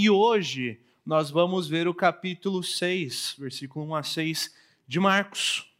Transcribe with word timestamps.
E 0.00 0.08
hoje 0.08 0.78
nós 1.04 1.28
vamos 1.28 1.66
ver 1.66 1.88
o 1.88 1.92
capítulo 1.92 2.62
6, 2.62 3.34
versículo 3.36 3.84
1 3.86 3.94
a 3.96 4.02
6 4.04 4.54
de 4.86 5.00
Marcos. 5.00 5.74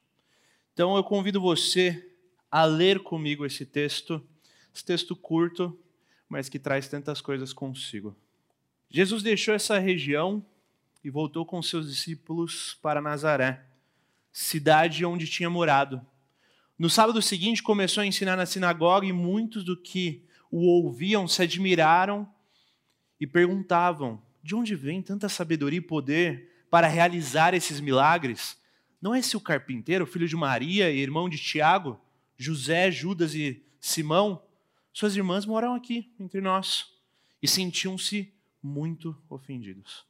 Então 0.75 0.96
eu 0.96 1.04
convido 1.04 1.41
você 1.41 2.04
a 2.51 2.65
ler 2.65 2.99
comigo 2.99 3.46
esse 3.46 3.65
texto, 3.65 4.21
esse 4.75 4.85
texto 4.85 5.15
curto, 5.15 5.79
mas 6.28 6.49
que 6.49 6.58
traz 6.58 6.88
tantas 6.88 7.21
coisas 7.21 7.53
consigo. 7.53 8.17
Jesus 8.90 9.22
deixou 9.22 9.54
essa 9.54 9.78
região 9.78 10.44
e 11.04 11.10
voltou 11.10 11.46
com 11.46 11.62
seus 11.62 11.88
discípulos 11.88 12.76
para 12.82 13.00
Nazaré, 13.00 13.66
cidade 14.32 15.04
onde 15.04 15.28
tinha 15.28 15.48
morado. 15.48 16.05
No 16.77 16.91
sábado 16.91 17.23
seguinte, 17.23 17.62
começou 17.62 18.00
a 18.00 18.06
ensinar 18.06 18.34
na 18.34 18.46
sinagoga 18.46 19.06
e 19.06 19.12
muitos 19.12 19.62
do 19.62 19.77
que 19.77 20.24
o 20.50 20.66
ouviam 20.66 21.28
se 21.28 21.41
admiraram 21.41 22.28
e 23.20 23.27
perguntavam: 23.27 24.22
de 24.42 24.54
onde 24.54 24.74
vem 24.74 25.02
tanta 25.02 25.28
sabedoria 25.28 25.78
e 25.78 25.82
poder 25.82 26.64
para 26.70 26.86
realizar 26.86 27.54
esses 27.54 27.80
milagres? 27.80 28.56
Não 29.00 29.14
é 29.14 29.18
esse 29.18 29.36
o 29.36 29.40
carpinteiro, 29.40 30.06
filho 30.06 30.26
de 30.26 30.36
Maria 30.36 30.90
e 30.90 30.98
irmão 30.98 31.28
de 31.28 31.38
Tiago, 31.38 32.00
José, 32.36 32.90
Judas 32.90 33.34
e 33.34 33.62
Simão? 33.80 34.42
Suas 34.92 35.14
irmãs 35.14 35.46
moram 35.46 35.74
aqui 35.74 36.10
entre 36.18 36.40
nós 36.40 36.86
e 37.42 37.46
sentiam-se 37.46 38.32
muito 38.62 39.16
ofendidos. 39.28 40.04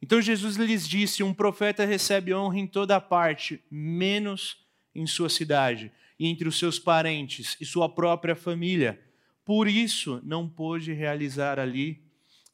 Então 0.00 0.20
Jesus 0.20 0.56
lhes 0.56 0.88
disse: 0.88 1.22
Um 1.22 1.34
profeta 1.34 1.84
recebe 1.84 2.34
honra 2.34 2.58
em 2.58 2.66
toda 2.66 3.00
parte, 3.00 3.62
menos 3.70 4.64
em 4.94 5.06
sua 5.06 5.28
cidade 5.28 5.92
e 6.18 6.26
entre 6.26 6.48
os 6.48 6.58
seus 6.58 6.78
parentes 6.78 7.56
e 7.60 7.64
sua 7.66 7.88
própria 7.88 8.34
família. 8.34 9.00
Por 9.44 9.68
isso 9.68 10.20
não 10.24 10.48
pôde 10.48 10.92
realizar 10.92 11.58
ali 11.58 12.05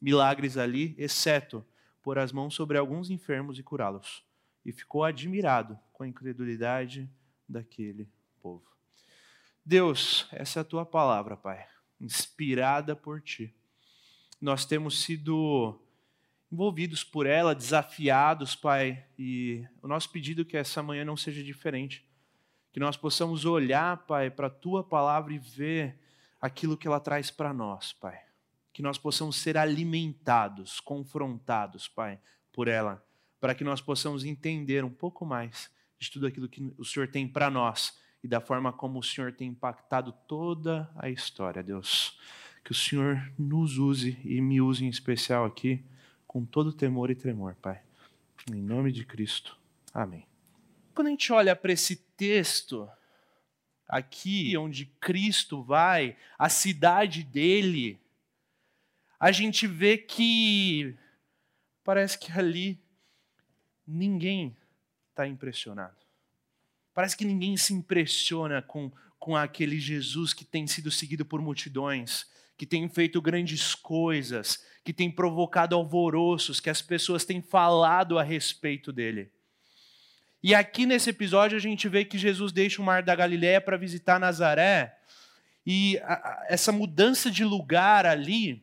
milagres 0.03 0.57
ali, 0.57 0.93
exceto 0.97 1.65
pôr 2.01 2.19
as 2.19 2.33
mãos 2.33 2.53
sobre 2.53 2.77
alguns 2.77 3.09
enfermos 3.09 3.57
e 3.57 3.63
curá-los. 3.63 4.21
E 4.65 4.73
ficou 4.73 5.05
admirado 5.05 5.79
com 5.93 6.03
a 6.03 6.07
incredulidade 6.07 7.09
daquele 7.47 8.09
povo. 8.41 8.65
Deus, 9.65 10.27
essa 10.33 10.59
é 10.59 10.61
a 10.61 10.65
tua 10.65 10.85
palavra, 10.85 11.37
Pai, 11.37 11.65
inspirada 12.01 12.97
por 12.97 13.21
ti. 13.21 13.55
Nós 14.41 14.65
temos 14.65 15.01
sido 15.01 15.79
envolvidos 16.51 17.01
por 17.01 17.25
ela, 17.25 17.55
desafiados, 17.55 18.57
Pai, 18.57 19.05
e 19.17 19.65
o 19.81 19.87
nosso 19.87 20.09
pedido 20.09 20.41
é 20.41 20.45
que 20.45 20.57
essa 20.57 20.83
manhã 20.83 21.05
não 21.05 21.15
seja 21.15 21.41
diferente. 21.41 22.05
Que 22.73 22.79
nós 22.79 22.97
possamos 22.97 23.45
olhar, 23.45 24.05
Pai, 24.05 24.29
para 24.29 24.47
a 24.47 24.49
tua 24.49 24.83
palavra 24.83 25.33
e 25.33 25.39
ver 25.39 25.97
aquilo 26.41 26.75
que 26.75 26.87
ela 26.87 26.99
traz 26.99 27.31
para 27.31 27.53
nós, 27.53 27.93
Pai. 27.93 28.32
Que 28.73 28.81
nós 28.81 28.97
possamos 28.97 29.37
ser 29.37 29.57
alimentados, 29.57 30.79
confrontados, 30.79 31.87
Pai, 31.87 32.19
por 32.51 32.67
ela, 32.67 33.05
para 33.39 33.55
que 33.55 33.63
nós 33.63 33.79
possamos 33.79 34.25
entender 34.25 34.83
um 34.83 34.89
pouco 34.89 35.25
mais 35.25 35.71
de 35.99 36.11
tudo 36.11 36.27
aquilo 36.27 36.49
que 36.49 36.73
o 36.77 36.83
Senhor 36.83 37.07
tem 37.07 37.27
para 37.27 37.49
nós 37.49 37.97
e 38.23 38.27
da 38.27 38.41
forma 38.41 38.73
como 38.73 38.99
o 38.99 39.03
Senhor 39.03 39.31
tem 39.33 39.49
impactado 39.49 40.11
toda 40.27 40.89
a 40.95 41.09
história, 41.09 41.61
Deus. 41.61 42.19
Que 42.63 42.71
o 42.71 42.75
Senhor 42.75 43.31
nos 43.37 43.77
use 43.77 44.17
e 44.23 44.41
me 44.41 44.61
use 44.61 44.85
em 44.85 44.89
especial 44.89 45.45
aqui, 45.45 45.83
com 46.25 46.45
todo 46.45 46.71
temor 46.71 47.11
e 47.11 47.15
tremor, 47.15 47.55
Pai. 47.55 47.81
Em 48.51 48.61
nome 48.61 48.91
de 48.91 49.05
Cristo. 49.05 49.57
Amém. 49.93 50.25
Quando 50.95 51.07
a 51.07 51.09
gente 51.09 51.31
olha 51.31 51.55
para 51.55 51.73
esse 51.73 51.95
texto, 51.95 52.89
aqui 53.87 54.55
onde 54.57 54.85
Cristo 54.85 55.61
vai, 55.61 56.15
a 56.37 56.49
cidade 56.49 57.23
dele, 57.23 57.99
a 59.23 59.31
gente 59.31 59.65
vê 59.65 59.97
que 59.97 60.97
parece 61.81 62.19
que 62.19 62.29
ali 62.29 62.77
ninguém 63.87 64.53
está 65.11 65.25
impressionado. 65.25 65.95
Parece 66.93 67.15
que 67.15 67.23
ninguém 67.23 67.55
se 67.55 67.73
impressiona 67.73 68.61
com, 68.61 68.91
com 69.17 69.33
aquele 69.33 69.79
Jesus 69.79 70.33
que 70.33 70.43
tem 70.43 70.67
sido 70.67 70.91
seguido 70.91 71.23
por 71.23 71.41
multidões, 71.41 72.25
que 72.57 72.65
tem 72.65 72.89
feito 72.89 73.21
grandes 73.21 73.73
coisas, 73.73 74.65
que 74.83 74.91
tem 74.91 75.09
provocado 75.09 75.73
alvoroços, 75.73 76.59
que 76.59 76.69
as 76.69 76.81
pessoas 76.81 77.23
têm 77.23 77.41
falado 77.41 78.19
a 78.19 78.23
respeito 78.23 78.91
dele. 78.91 79.31
E 80.43 80.53
aqui 80.53 80.85
nesse 80.85 81.11
episódio 81.11 81.57
a 81.57 81.61
gente 81.61 81.87
vê 81.87 82.03
que 82.03 82.17
Jesus 82.17 82.51
deixa 82.51 82.81
o 82.81 82.85
mar 82.85 83.01
da 83.01 83.15
Galiléia 83.15 83.61
para 83.61 83.77
visitar 83.77 84.19
Nazaré, 84.19 84.99
e 85.65 85.97
essa 86.49 86.73
mudança 86.73 87.31
de 87.31 87.45
lugar 87.45 88.05
ali 88.05 88.62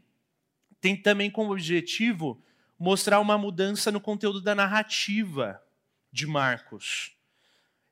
tem 0.81 0.97
também 0.97 1.31
como 1.31 1.53
objetivo 1.53 2.43
mostrar 2.79 3.21
uma 3.21 3.37
mudança 3.37 3.93
no 3.93 4.01
conteúdo 4.01 4.41
da 4.41 4.55
narrativa 4.55 5.63
de 6.11 6.27
Marcos. 6.27 7.13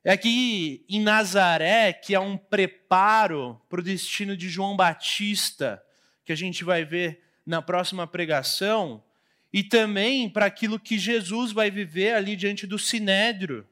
É 0.03 0.11
aqui 0.11 0.83
em 0.89 1.01
Nazaré 1.01 1.93
que 1.93 2.15
é 2.15 2.19
um 2.19 2.37
preparo 2.37 3.61
para 3.69 3.79
o 3.79 3.83
destino 3.83 4.35
de 4.35 4.49
João 4.49 4.75
Batista, 4.75 5.83
que 6.25 6.31
a 6.31 6.35
gente 6.35 6.63
vai 6.63 6.83
ver 6.83 7.21
na 7.45 7.61
próxima 7.61 8.07
pregação, 8.07 9.03
e 9.51 9.63
também 9.63 10.29
para 10.29 10.45
aquilo 10.45 10.79
que 10.79 10.97
Jesus 10.97 11.51
vai 11.51 11.69
viver 11.69 12.13
ali 12.13 12.35
diante 12.35 12.65
do 12.65 12.79
Sinédrio. 12.79 13.67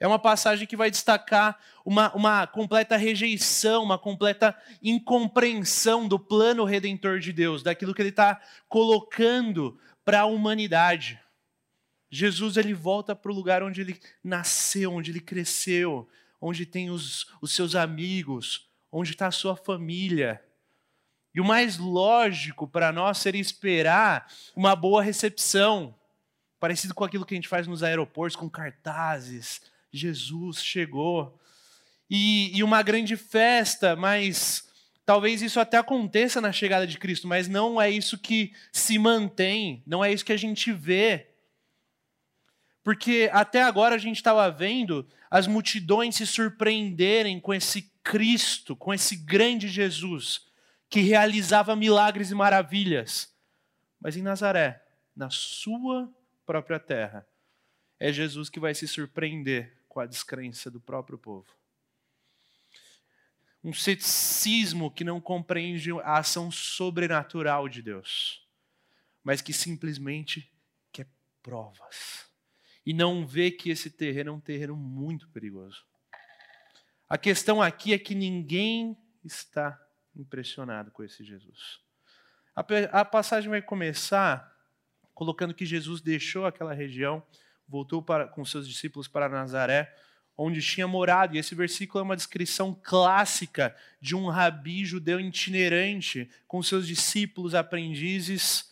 É 0.00 0.06
uma 0.06 0.18
passagem 0.18 0.66
que 0.66 0.76
vai 0.76 0.90
destacar 0.90 1.60
uma, 1.84 2.10
uma 2.14 2.46
completa 2.46 2.96
rejeição, 2.96 3.82
uma 3.82 3.98
completa 3.98 4.56
incompreensão 4.82 6.08
do 6.08 6.18
plano 6.18 6.64
redentor 6.64 7.20
de 7.20 7.34
Deus, 7.34 7.62
daquilo 7.62 7.94
que 7.94 8.00
ele 8.00 8.08
está 8.08 8.40
colocando 8.66 9.78
para 10.02 10.20
a 10.20 10.24
humanidade. 10.24 11.20
Jesus 12.10 12.56
ele 12.56 12.72
volta 12.72 13.14
para 13.14 13.30
o 13.30 13.34
lugar 13.34 13.62
onde 13.62 13.82
ele 13.82 14.00
nasceu, 14.24 14.94
onde 14.94 15.10
ele 15.10 15.20
cresceu, 15.20 16.08
onde 16.40 16.64
tem 16.64 16.90
os, 16.90 17.26
os 17.42 17.52
seus 17.52 17.74
amigos, 17.74 18.66
onde 18.90 19.10
está 19.10 19.26
a 19.26 19.32
sua 19.32 19.54
família. 19.54 20.42
E 21.34 21.40
o 21.42 21.44
mais 21.44 21.76
lógico 21.76 22.66
para 22.66 22.90
nós 22.90 23.18
seria 23.18 23.40
esperar 23.40 24.32
uma 24.56 24.74
boa 24.74 25.02
recepção, 25.02 25.94
parecido 26.58 26.94
com 26.94 27.04
aquilo 27.04 27.26
que 27.26 27.34
a 27.34 27.36
gente 27.36 27.48
faz 27.48 27.66
nos 27.66 27.82
aeroportos, 27.82 28.34
com 28.34 28.48
cartazes. 28.48 29.60
Jesus 29.92 30.62
chegou. 30.62 31.38
E, 32.08 32.56
e 32.56 32.62
uma 32.62 32.82
grande 32.82 33.16
festa, 33.16 33.94
mas 33.94 34.68
talvez 35.06 35.42
isso 35.42 35.60
até 35.60 35.76
aconteça 35.76 36.40
na 36.40 36.52
chegada 36.52 36.86
de 36.86 36.98
Cristo, 36.98 37.28
mas 37.28 37.48
não 37.48 37.80
é 37.80 37.88
isso 37.90 38.18
que 38.18 38.52
se 38.72 38.98
mantém, 38.98 39.82
não 39.86 40.04
é 40.04 40.12
isso 40.12 40.24
que 40.24 40.32
a 40.32 40.36
gente 40.36 40.72
vê. 40.72 41.28
Porque 42.82 43.30
até 43.32 43.62
agora 43.62 43.94
a 43.94 43.98
gente 43.98 44.16
estava 44.16 44.50
vendo 44.50 45.06
as 45.30 45.46
multidões 45.46 46.16
se 46.16 46.26
surpreenderem 46.26 47.38
com 47.38 47.54
esse 47.54 47.82
Cristo, 48.02 48.74
com 48.74 48.92
esse 48.92 49.14
grande 49.14 49.68
Jesus, 49.68 50.46
que 50.88 51.00
realizava 51.00 51.76
milagres 51.76 52.30
e 52.30 52.34
maravilhas. 52.34 53.32
Mas 54.00 54.16
em 54.16 54.22
Nazaré, 54.22 54.82
na 55.14 55.30
sua 55.30 56.12
própria 56.44 56.80
terra, 56.80 57.24
é 58.00 58.12
Jesus 58.12 58.48
que 58.48 58.58
vai 58.58 58.74
se 58.74 58.88
surpreender 58.88 59.79
com 59.90 59.98
a 59.98 60.06
descrença 60.06 60.70
do 60.70 60.80
próprio 60.80 61.18
povo. 61.18 61.52
Um 63.62 63.74
ceticismo 63.74 64.90
que 64.90 65.04
não 65.04 65.20
compreende 65.20 65.90
a 66.00 66.18
ação 66.18 66.50
sobrenatural 66.50 67.68
de 67.68 67.82
Deus, 67.82 68.48
mas 69.22 69.42
que 69.42 69.52
simplesmente 69.52 70.50
quer 70.92 71.08
provas 71.42 72.30
e 72.86 72.94
não 72.94 73.26
vê 73.26 73.50
que 73.50 73.68
esse 73.68 73.90
terreno 73.90 74.30
é 74.30 74.34
um 74.34 74.40
terreno 74.40 74.76
muito 74.76 75.28
perigoso. 75.28 75.84
A 77.08 77.18
questão 77.18 77.60
aqui 77.60 77.92
é 77.92 77.98
que 77.98 78.14
ninguém 78.14 78.96
está 79.24 79.78
impressionado 80.14 80.92
com 80.92 81.02
esse 81.02 81.24
Jesus. 81.24 81.80
A, 82.54 83.04
passagem 83.04 83.50
vai 83.50 83.60
começar 83.60 84.56
colocando 85.12 85.52
que 85.52 85.66
Jesus 85.66 86.00
deixou 86.00 86.46
aquela 86.46 86.72
região, 86.72 87.22
voltou 87.70 88.02
para, 88.02 88.26
com 88.26 88.44
seus 88.44 88.68
discípulos 88.68 89.06
para 89.06 89.28
Nazaré, 89.28 89.94
onde 90.36 90.60
tinha 90.60 90.88
morado. 90.88 91.36
E 91.36 91.38
esse 91.38 91.54
versículo 91.54 92.00
é 92.00 92.02
uma 92.02 92.16
descrição 92.16 92.76
clássica 92.82 93.74
de 94.00 94.16
um 94.16 94.28
rabi 94.28 94.84
judeu 94.84 95.20
itinerante 95.20 96.28
com 96.48 96.62
seus 96.62 96.86
discípulos, 96.86 97.54
aprendizes 97.54 98.70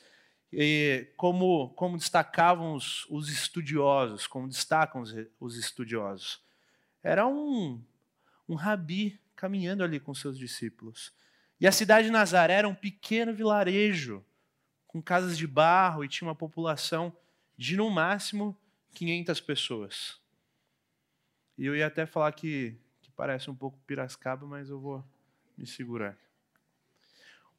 como, 1.17 1.69
como 1.71 1.97
destacavam 1.97 2.75
os, 2.75 3.07
os, 3.11 3.29
estudiosos, 3.29 4.27
como 4.27 4.49
destacam 4.49 5.03
os, 5.03 5.15
os 5.39 5.57
estudiosos. 5.57 6.41
Era 7.03 7.27
um, 7.27 7.81
um 8.49 8.55
rabi 8.55 9.21
caminhando 9.37 9.85
ali 9.85 10.01
com 10.01 10.15
seus 10.15 10.37
discípulos. 10.37 11.13
E 11.61 11.67
a 11.67 11.73
cidade 11.73 12.07
de 12.07 12.13
Nazaré 12.13 12.55
era 12.55 12.69
um 12.69 12.75
pequeno 12.75 13.33
vilarejo, 13.33 14.25
com 14.87 15.03
casas 15.03 15.37
de 15.37 15.47
barro, 15.47 16.03
e 16.03 16.09
tinha 16.09 16.27
uma 16.27 16.35
população 16.35 17.15
de, 17.57 17.77
no 17.77 17.91
máximo, 17.91 18.57
500 18.95 19.41
pessoas. 19.41 20.19
E 21.57 21.67
eu 21.67 21.77
ia 21.77 21.87
até 21.87 22.07
falar 22.07 22.31
que, 22.33 22.77
que 23.03 23.11
parece 23.11 23.51
um 23.51 23.55
pouco 23.55 23.79
Piracicaba, 23.87 24.47
mas 24.47 24.71
eu 24.71 24.79
vou 24.79 25.05
me 25.57 25.67
segurar. 25.67 26.17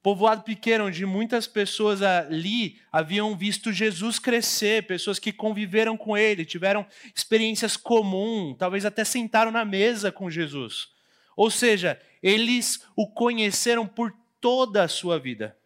povoado 0.01 0.43
pequeno, 0.43 0.85
onde 0.85 1.05
muitas 1.05 1.45
pessoas 1.45 2.01
ali 2.01 2.79
haviam 2.89 3.35
visto 3.35 3.73
Jesus 3.73 4.17
crescer, 4.17 4.87
pessoas 4.87 5.19
que 5.19 5.33
conviveram 5.33 5.97
com 5.97 6.17
ele, 6.17 6.45
tiveram 6.45 6.87
experiências 7.13 7.75
comuns, 7.75 8.57
talvez 8.57 8.85
até 8.85 9.03
sentaram 9.03 9.51
na 9.51 9.65
mesa 9.65 10.11
com 10.11 10.29
Jesus. 10.29 10.87
Ou 11.35 11.51
seja, 11.51 12.01
eles 12.23 12.85
o 12.95 13.07
conheceram 13.07 13.85
por 13.85 14.13
toda 14.39 14.83
a 14.83 14.87
sua 14.87 15.19
vida. 15.19 15.57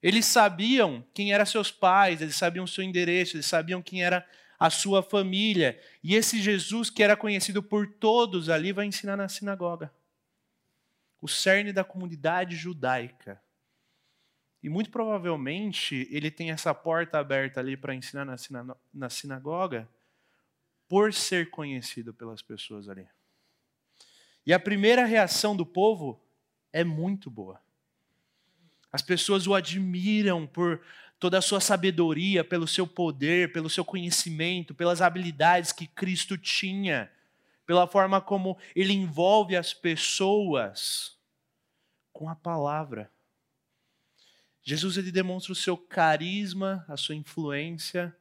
Eles 0.00 0.26
sabiam 0.26 1.04
quem 1.12 1.32
eram 1.32 1.44
seus 1.44 1.72
pais, 1.72 2.22
eles 2.22 2.36
sabiam 2.36 2.64
o 2.64 2.68
seu 2.68 2.84
endereço, 2.84 3.36
eles 3.36 3.46
sabiam 3.46 3.82
quem 3.82 4.02
era 4.02 4.24
a 4.58 4.70
sua 4.70 5.02
família. 5.02 5.80
E 6.02 6.14
esse 6.14 6.40
Jesus, 6.40 6.90
que 6.90 7.02
era 7.02 7.16
conhecido 7.16 7.62
por 7.62 7.86
todos 7.86 8.48
ali, 8.48 8.72
vai 8.72 8.86
ensinar 8.86 9.16
na 9.16 9.28
sinagoga. 9.28 9.92
O 11.20 11.28
cerne 11.28 11.72
da 11.72 11.84
comunidade 11.84 12.56
judaica. 12.56 13.40
E 14.62 14.68
muito 14.68 14.90
provavelmente 14.90 16.08
ele 16.10 16.30
tem 16.30 16.50
essa 16.50 16.74
porta 16.74 17.18
aberta 17.18 17.60
ali 17.60 17.76
para 17.76 17.94
ensinar 17.94 18.24
na, 18.24 18.36
na 18.92 19.08
sinagoga 19.08 19.88
por 20.88 21.12
ser 21.12 21.50
conhecido 21.50 22.12
pelas 22.12 22.42
pessoas 22.42 22.88
ali. 22.88 23.06
E 24.44 24.52
a 24.52 24.58
primeira 24.58 25.04
reação 25.04 25.54
do 25.54 25.66
povo 25.66 26.20
é 26.72 26.82
muito 26.82 27.30
boa. 27.30 27.60
As 28.90 29.02
pessoas 29.02 29.46
o 29.46 29.54
admiram 29.54 30.46
por 30.46 30.80
toda 31.18 31.38
a 31.38 31.42
sua 31.42 31.60
sabedoria, 31.60 32.44
pelo 32.44 32.66
seu 32.66 32.86
poder, 32.86 33.52
pelo 33.52 33.68
seu 33.68 33.84
conhecimento, 33.84 34.74
pelas 34.74 35.02
habilidades 35.02 35.72
que 35.72 35.86
Cristo 35.86 36.38
tinha, 36.38 37.10
pela 37.66 37.86
forma 37.86 38.20
como 38.20 38.56
ele 38.74 38.92
envolve 38.92 39.56
as 39.56 39.74
pessoas 39.74 41.16
com 42.12 42.28
a 42.28 42.36
palavra. 42.36 43.10
Jesus 44.62 44.96
ele 44.96 45.10
demonstra 45.10 45.52
o 45.52 45.56
seu 45.56 45.76
carisma, 45.76 46.84
a 46.88 46.96
sua 46.96 47.14
influência, 47.14 48.14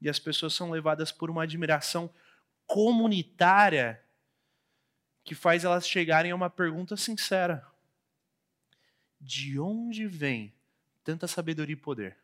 e 0.00 0.08
as 0.08 0.18
pessoas 0.18 0.54
são 0.54 0.70
levadas 0.70 1.10
por 1.10 1.30
uma 1.30 1.42
admiração 1.42 2.10
comunitária 2.66 4.00
que 5.24 5.34
faz 5.34 5.64
elas 5.64 5.88
chegarem 5.88 6.30
a 6.30 6.36
uma 6.36 6.50
pergunta 6.50 6.96
sincera: 6.96 7.66
De 9.20 9.58
onde 9.58 10.06
vem 10.06 10.52
tanta 11.02 11.26
sabedoria 11.26 11.72
e 11.72 11.76
poder 11.76 12.16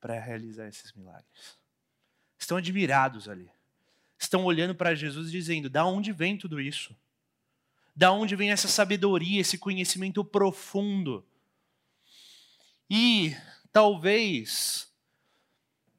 para 0.00 0.18
realizar 0.18 0.66
esses 0.68 0.92
milagres? 0.92 1.58
Estão 2.38 2.56
admirados 2.56 3.28
ali. 3.28 3.50
Estão 4.18 4.44
olhando 4.44 4.74
para 4.74 4.94
Jesus 4.94 5.30
dizendo: 5.30 5.68
Da 5.68 5.84
onde 5.84 6.12
vem 6.12 6.36
tudo 6.36 6.60
isso? 6.60 6.96
Da 7.94 8.12
onde 8.12 8.36
vem 8.36 8.50
essa 8.50 8.68
sabedoria, 8.68 9.40
esse 9.40 9.58
conhecimento 9.58 10.24
profundo? 10.24 11.26
E 12.88 13.36
talvez 13.72 14.90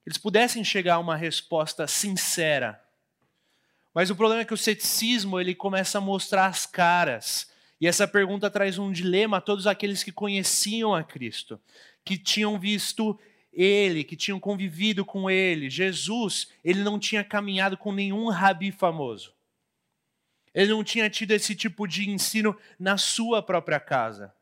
eles 0.06 0.18
pudessem 0.18 0.64
chegar 0.64 0.96
a 0.96 1.00
uma 1.00 1.16
resposta 1.16 1.88
sincera 1.88 2.82
mas 3.94 4.10
o 4.10 4.16
problema 4.16 4.42
é 4.42 4.46
que 4.46 4.54
o 4.54 4.58
ceticismo 4.58 5.40
ele 5.40 5.54
começa 5.54 5.98
a 5.98 6.02
mostrar 6.02 6.46
as 6.46 6.66
caras. 6.66 7.50
E 7.80 7.88
essa 7.88 8.08
pergunta 8.08 8.50
traz 8.50 8.78
um 8.78 8.92
dilema 8.92 9.38
a 9.38 9.42
todos 9.42 9.68
aqueles 9.68 10.04
que 10.04 10.12
conheciam 10.12 10.94
a 10.94 11.04
Cristo, 11.04 11.60
que 12.06 12.18
tinham 12.18 12.58
visto 12.58 13.20
ele, 13.52 14.04
que 14.04 14.16
tinham 14.16 14.40
convivido 14.40 15.04
com 15.06 15.30
ele. 15.30 15.70
Jesus, 15.70 16.50
ele 16.64 16.84
não 16.84 17.00
tinha 17.00 17.24
caminhado 17.24 17.78
com 17.78 17.92
nenhum 17.92 18.30
rabi 18.30 18.72
famoso. 18.72 19.34
Ele 20.54 20.72
não 20.72 20.84
tinha 20.84 21.10
tido 21.10 21.32
esse 21.32 21.56
tipo 21.56 21.88
de 21.88 22.10
ensino 22.10 22.58
na 22.80 22.98
sua 22.98 23.42
própria 23.42 23.80
casa. 23.80 24.34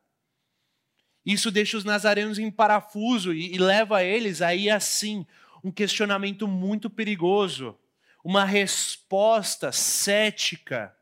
Isso 1.24 1.50
deixa 1.50 1.76
os 1.76 1.84
nazarenos 1.84 2.38
em 2.38 2.50
parafuso 2.50 3.32
e, 3.32 3.54
e 3.54 3.58
leva 3.58 4.02
eles 4.02 4.42
aí 4.42 4.70
assim 4.70 5.26
um 5.62 5.70
questionamento 5.70 6.48
muito 6.48 6.88
perigoso 6.88 7.78
uma 8.22 8.44
resposta 8.44 9.72
cética. 9.72 10.94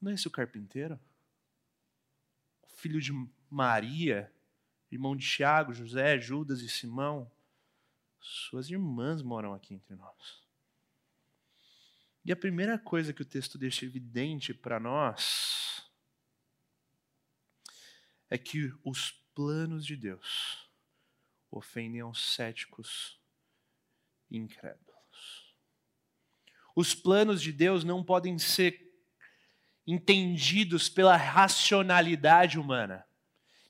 Não 0.00 0.10
é 0.10 0.14
esse 0.14 0.26
o 0.26 0.30
carpinteiro? 0.30 0.98
O 2.62 2.68
filho 2.76 3.00
de 3.00 3.12
Maria, 3.50 4.32
irmão 4.90 5.16
de 5.16 5.26
Tiago, 5.26 5.72
José, 5.72 6.18
Judas 6.18 6.60
e 6.60 6.68
Simão? 6.68 7.30
Suas 8.20 8.68
irmãs 8.70 9.22
moram 9.22 9.54
aqui 9.54 9.74
entre 9.74 9.94
nós. 9.94 10.42
E 12.24 12.32
a 12.32 12.36
primeira 12.36 12.78
coisa 12.78 13.12
que 13.12 13.22
o 13.22 13.24
texto 13.24 13.56
deixa 13.56 13.86
evidente 13.86 14.52
para 14.52 14.78
nós 14.78 15.88
é 18.28 18.36
que 18.36 18.72
os 18.84 19.12
planos 19.34 19.86
de 19.86 19.96
Deus 19.96 20.68
ofendem 21.50 22.00
aos 22.00 22.34
céticos 22.34 23.18
e 24.30 24.36
incrédulos. 24.36 25.54
Os 26.76 26.94
planos 26.94 27.40
de 27.40 27.50
Deus 27.52 27.82
não 27.82 28.04
podem 28.04 28.38
ser 28.38 28.88
entendidos 29.86 30.88
pela 30.88 31.16
racionalidade 31.16 32.58
humana. 32.58 33.07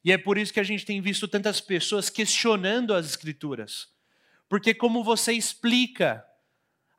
E 0.04 0.12
é 0.12 0.18
por 0.18 0.38
isso 0.38 0.52
que 0.52 0.60
a 0.60 0.64
gente 0.64 0.86
tem 0.86 1.00
visto 1.00 1.26
tantas 1.26 1.60
pessoas 1.60 2.08
questionando 2.08 2.94
as 2.94 3.06
Escrituras. 3.06 3.88
Porque, 4.48 4.72
como 4.72 5.04
você 5.04 5.32
explica, 5.32 6.24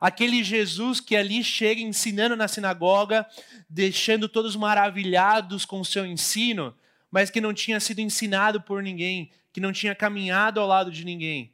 aquele 0.00 0.44
Jesus 0.44 1.00
que 1.00 1.16
ali 1.16 1.42
chega 1.42 1.80
ensinando 1.80 2.36
na 2.36 2.46
sinagoga, 2.46 3.26
deixando 3.68 4.28
todos 4.28 4.54
maravilhados 4.54 5.64
com 5.64 5.80
o 5.80 5.84
seu 5.84 6.06
ensino, 6.06 6.76
mas 7.10 7.30
que 7.30 7.40
não 7.40 7.52
tinha 7.52 7.80
sido 7.80 8.00
ensinado 8.00 8.60
por 8.60 8.82
ninguém, 8.82 9.30
que 9.52 9.60
não 9.60 9.72
tinha 9.72 9.94
caminhado 9.94 10.60
ao 10.60 10.66
lado 10.66 10.92
de 10.92 11.04
ninguém. 11.04 11.52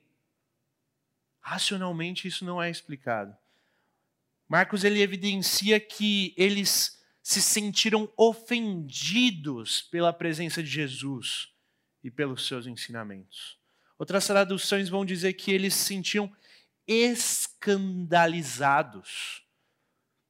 Racionalmente, 1.40 2.28
isso 2.28 2.44
não 2.44 2.62
é 2.62 2.68
explicado. 2.68 3.34
Marcos 4.48 4.84
ele 4.84 5.00
evidencia 5.00 5.80
que 5.80 6.34
eles 6.36 6.95
se 7.26 7.42
sentiram 7.42 8.08
ofendidos 8.16 9.82
pela 9.82 10.12
presença 10.12 10.62
de 10.62 10.70
Jesus 10.70 11.52
e 12.04 12.08
pelos 12.08 12.46
seus 12.46 12.68
ensinamentos. 12.68 13.58
Outras 13.98 14.28
traduções 14.28 14.88
vão 14.88 15.04
dizer 15.04 15.32
que 15.32 15.50
eles 15.50 15.74
se 15.74 15.86
sentiam 15.86 16.32
escandalizados. 16.86 19.44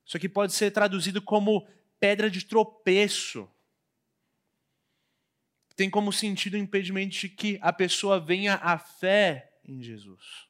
Isso 0.07 0.17
aqui 0.17 0.27
pode 0.27 0.55
ser 0.55 0.71
traduzido 0.71 1.21
como 1.21 1.69
pedra 2.01 2.31
de 2.31 2.47
tropeço. 2.47 3.47
Tem 5.77 5.91
como 5.91 6.11
sentido 6.11 6.55
o 6.55 6.59
impedimento 6.59 7.15
de 7.15 7.29
que 7.29 7.59
a 7.61 7.75
pessoa 7.75 8.19
venha 8.19 8.55
à 8.55 8.79
fé 8.79 9.53
em 9.67 9.83
Jesus. 9.83 10.49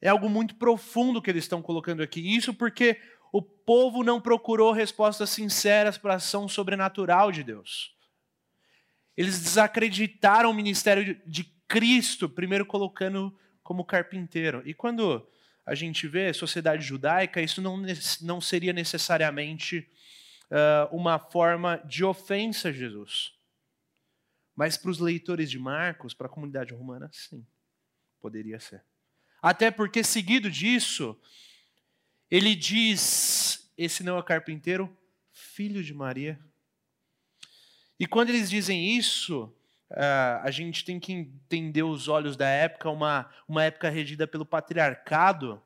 É 0.00 0.08
algo 0.08 0.30
muito 0.30 0.54
profundo 0.54 1.20
que 1.20 1.28
eles 1.28 1.44
estão 1.44 1.60
colocando 1.60 2.02
aqui. 2.02 2.34
Isso 2.34 2.54
porque 2.54 2.98
o 3.32 3.40
povo 3.40 4.04
não 4.04 4.20
procurou 4.20 4.72
respostas 4.72 5.30
sinceras 5.30 5.96
para 5.96 6.12
a 6.12 6.16
ação 6.16 6.46
sobrenatural 6.46 7.32
de 7.32 7.42
Deus. 7.42 7.96
Eles 9.16 9.40
desacreditaram 9.40 10.50
o 10.50 10.54
ministério 10.54 11.18
de 11.26 11.44
Cristo, 11.66 12.28
primeiro 12.28 12.66
colocando 12.66 13.36
como 13.62 13.84
carpinteiro. 13.84 14.62
E 14.66 14.74
quando 14.74 15.26
a 15.64 15.74
gente 15.74 16.06
vê 16.06 16.28
a 16.28 16.34
sociedade 16.34 16.84
judaica, 16.84 17.40
isso 17.40 17.62
não, 17.62 17.82
não 18.20 18.40
seria 18.40 18.72
necessariamente 18.72 19.88
uh, 20.50 20.94
uma 20.94 21.18
forma 21.18 21.78
de 21.86 22.04
ofensa 22.04 22.68
a 22.68 22.72
Jesus. 22.72 23.32
Mas 24.54 24.76
para 24.76 24.90
os 24.90 24.98
leitores 24.98 25.50
de 25.50 25.58
Marcos, 25.58 26.12
para 26.12 26.26
a 26.26 26.30
comunidade 26.30 26.74
romana, 26.74 27.08
sim, 27.12 27.46
poderia 28.20 28.60
ser. 28.60 28.84
Até 29.40 29.70
porque, 29.70 30.04
seguido 30.04 30.50
disso, 30.50 31.18
ele 32.32 32.54
diz: 32.54 33.70
esse 33.76 34.02
não 34.02 34.18
é 34.18 34.22
carpinteiro, 34.22 34.90
filho 35.30 35.84
de 35.84 35.92
Maria. 35.92 36.40
E 38.00 38.06
quando 38.06 38.30
eles 38.30 38.48
dizem 38.48 38.96
isso, 38.96 39.54
a 40.42 40.50
gente 40.50 40.82
tem 40.82 40.98
que 40.98 41.12
entender 41.12 41.82
os 41.82 42.08
olhos 42.08 42.34
da 42.34 42.48
época, 42.48 42.88
uma, 42.88 43.30
uma 43.46 43.64
época 43.64 43.90
regida 43.90 44.26
pelo 44.26 44.46
patriarcado. 44.46 45.62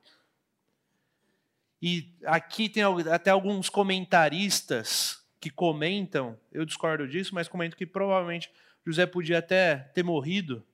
E 1.81 2.13
aqui 2.25 2.69
tem 2.69 2.83
até 3.13 3.31
alguns 3.31 3.69
comentaristas 3.69 5.25
que 5.39 5.51
comentam, 5.51 6.37
eu 6.51 6.65
discordo 6.65 7.07
disso, 7.07 7.33
mas 7.33 7.47
comentam 7.47 7.79
que 7.79 7.87
provavelmente 7.87 8.51
José 8.85 9.07
podia 9.07 9.39
até 9.39 9.77
ter 9.95 10.03
morrido. 10.03 10.67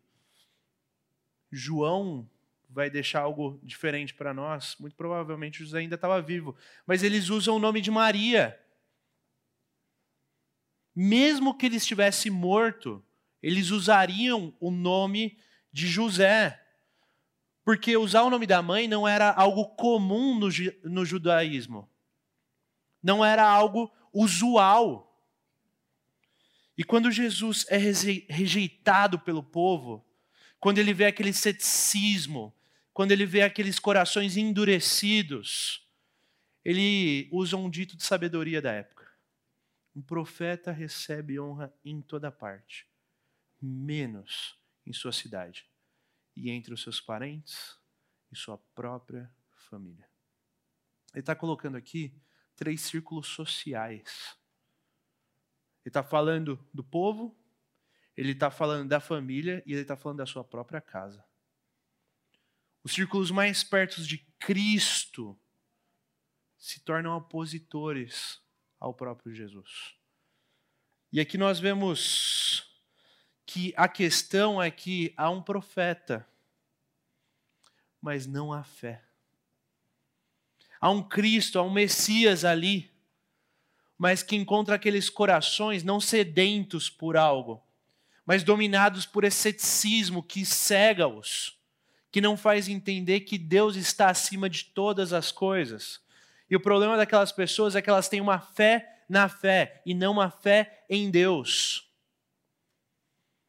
João 1.50 2.26
vai 2.73 2.88
deixar 2.88 3.21
algo 3.21 3.61
diferente 3.62 4.14
para 4.14 4.33
nós. 4.33 4.76
Muito 4.81 4.97
provavelmente 4.97 5.59
José 5.59 5.79
ainda 5.79 5.95
estava 5.95 6.21
vivo. 6.21 6.57
Mas 6.87 7.02
eles 7.02 7.29
usam 7.29 7.57
o 7.57 7.59
nome 7.59 7.81
de 7.81 7.91
Maria. 7.91 8.59
Mesmo 10.95 11.57
que 11.57 11.67
ele 11.67 11.76
estivesse 11.76 12.31
morto, 12.31 13.05
eles 13.43 13.71
usariam 13.71 14.55
o 14.61 14.71
nome 14.71 15.38
de 15.73 15.87
José. 15.87 16.61
Porque 17.64 17.97
usar 17.97 18.23
o 18.23 18.31
nome 18.31 18.47
da 18.47 18.61
mãe 18.61 18.88
não 18.88 19.07
era 19.07 19.31
algo 19.31 19.67
comum 19.76 20.38
no, 20.38 20.49
no 20.85 21.05
judaísmo. 21.05 21.88
Não 23.02 23.25
era 23.25 23.47
algo 23.47 23.93
usual. 24.12 25.09
E 26.76 26.83
quando 26.83 27.11
Jesus 27.11 27.67
é 27.69 27.76
rejeitado 27.76 29.19
pelo 29.19 29.43
povo, 29.43 30.05
quando 30.59 30.79
ele 30.79 30.95
vê 30.95 31.07
aquele 31.07 31.33
ceticismo, 31.33 32.55
quando 32.92 33.12
ele 33.12 33.25
vê 33.25 33.42
aqueles 33.42 33.78
corações 33.78 34.37
endurecidos, 34.37 35.87
ele 36.64 37.28
usa 37.32 37.56
um 37.56 37.68
dito 37.68 37.96
de 37.96 38.04
sabedoria 38.04 38.61
da 38.61 38.72
época. 38.72 39.11
Um 39.94 40.02
profeta 40.02 40.70
recebe 40.70 41.38
honra 41.40 41.72
em 41.84 42.00
toda 42.00 42.30
parte, 42.30 42.87
menos 43.61 44.58
em 44.87 44.92
sua 44.92 45.12
cidade 45.12 45.66
e 46.37 46.50
entre 46.50 46.72
os 46.72 46.82
seus 46.82 47.00
parentes 47.00 47.78
e 48.30 48.37
sua 48.37 48.58
própria 48.75 49.30
família. 49.54 50.08
Ele 51.12 51.20
está 51.20 51.34
colocando 51.34 51.76
aqui 51.76 52.14
três 52.56 52.80
círculos 52.80 53.26
sociais. 53.26 54.37
Ele 55.84 55.90
está 55.90 56.02
falando 56.02 56.58
do 56.72 56.82
povo, 56.82 57.37
ele 58.16 58.32
está 58.32 58.50
falando 58.50 58.88
da 58.88 59.00
família 59.00 59.62
e 59.66 59.72
ele 59.72 59.82
está 59.82 59.96
falando 59.96 60.18
da 60.18 60.26
sua 60.26 60.44
própria 60.44 60.80
casa. 60.80 61.25
Os 62.84 62.92
círculos 62.92 63.30
mais 63.30 63.62
perto 63.62 64.02
de 64.02 64.18
Cristo 64.38 65.38
se 66.58 66.80
tornam 66.80 67.16
opositores 67.16 68.40
ao 68.78 68.92
próprio 68.92 69.34
Jesus. 69.34 69.94
E 71.12 71.20
aqui 71.20 71.36
nós 71.36 71.60
vemos 71.60 72.66
que 73.44 73.74
a 73.76 73.86
questão 73.86 74.62
é 74.62 74.70
que 74.70 75.12
há 75.16 75.28
um 75.28 75.42
profeta, 75.42 76.26
mas 78.00 78.26
não 78.26 78.52
há 78.52 78.64
fé. 78.64 79.02
Há 80.80 80.90
um 80.90 81.02
Cristo, 81.02 81.58
há 81.58 81.62
um 81.62 81.72
Messias 81.72 82.44
ali, 82.44 82.90
mas 83.96 84.22
que 84.22 84.34
encontra 84.34 84.74
aqueles 84.74 85.08
corações 85.08 85.84
não 85.84 86.00
sedentos 86.00 86.90
por 86.90 87.16
algo, 87.16 87.62
mas 88.26 88.42
dominados 88.42 89.06
por 89.06 89.22
esse 89.22 89.36
ceticismo 89.36 90.22
que 90.22 90.44
cega-os, 90.44 91.56
que 92.12 92.21
não 92.21 92.37
faz 92.37 92.69
entender 92.69 93.21
que 93.21 93.38
Deus 93.38 93.75
está 93.75 94.11
acima 94.11 94.49
de 94.49 94.66
todas 94.66 95.14
as 95.14 95.33
coisas. 95.33 95.99
E 96.49 96.54
o 96.54 96.61
problema 96.61 96.99
daquelas 96.99 97.33
pessoas 97.33 97.75
é 97.75 97.81
que 97.81 97.88
elas 97.88 98.11
têm 98.11 98.21
uma 98.21 98.38
fé 98.38 99.02
na 99.09 99.31
fé 99.31 99.81
e 99.87 99.95
não 99.95 100.12
uma 100.12 100.31
fé 100.31 100.85
em 100.90 101.11
Deus. 101.11 101.90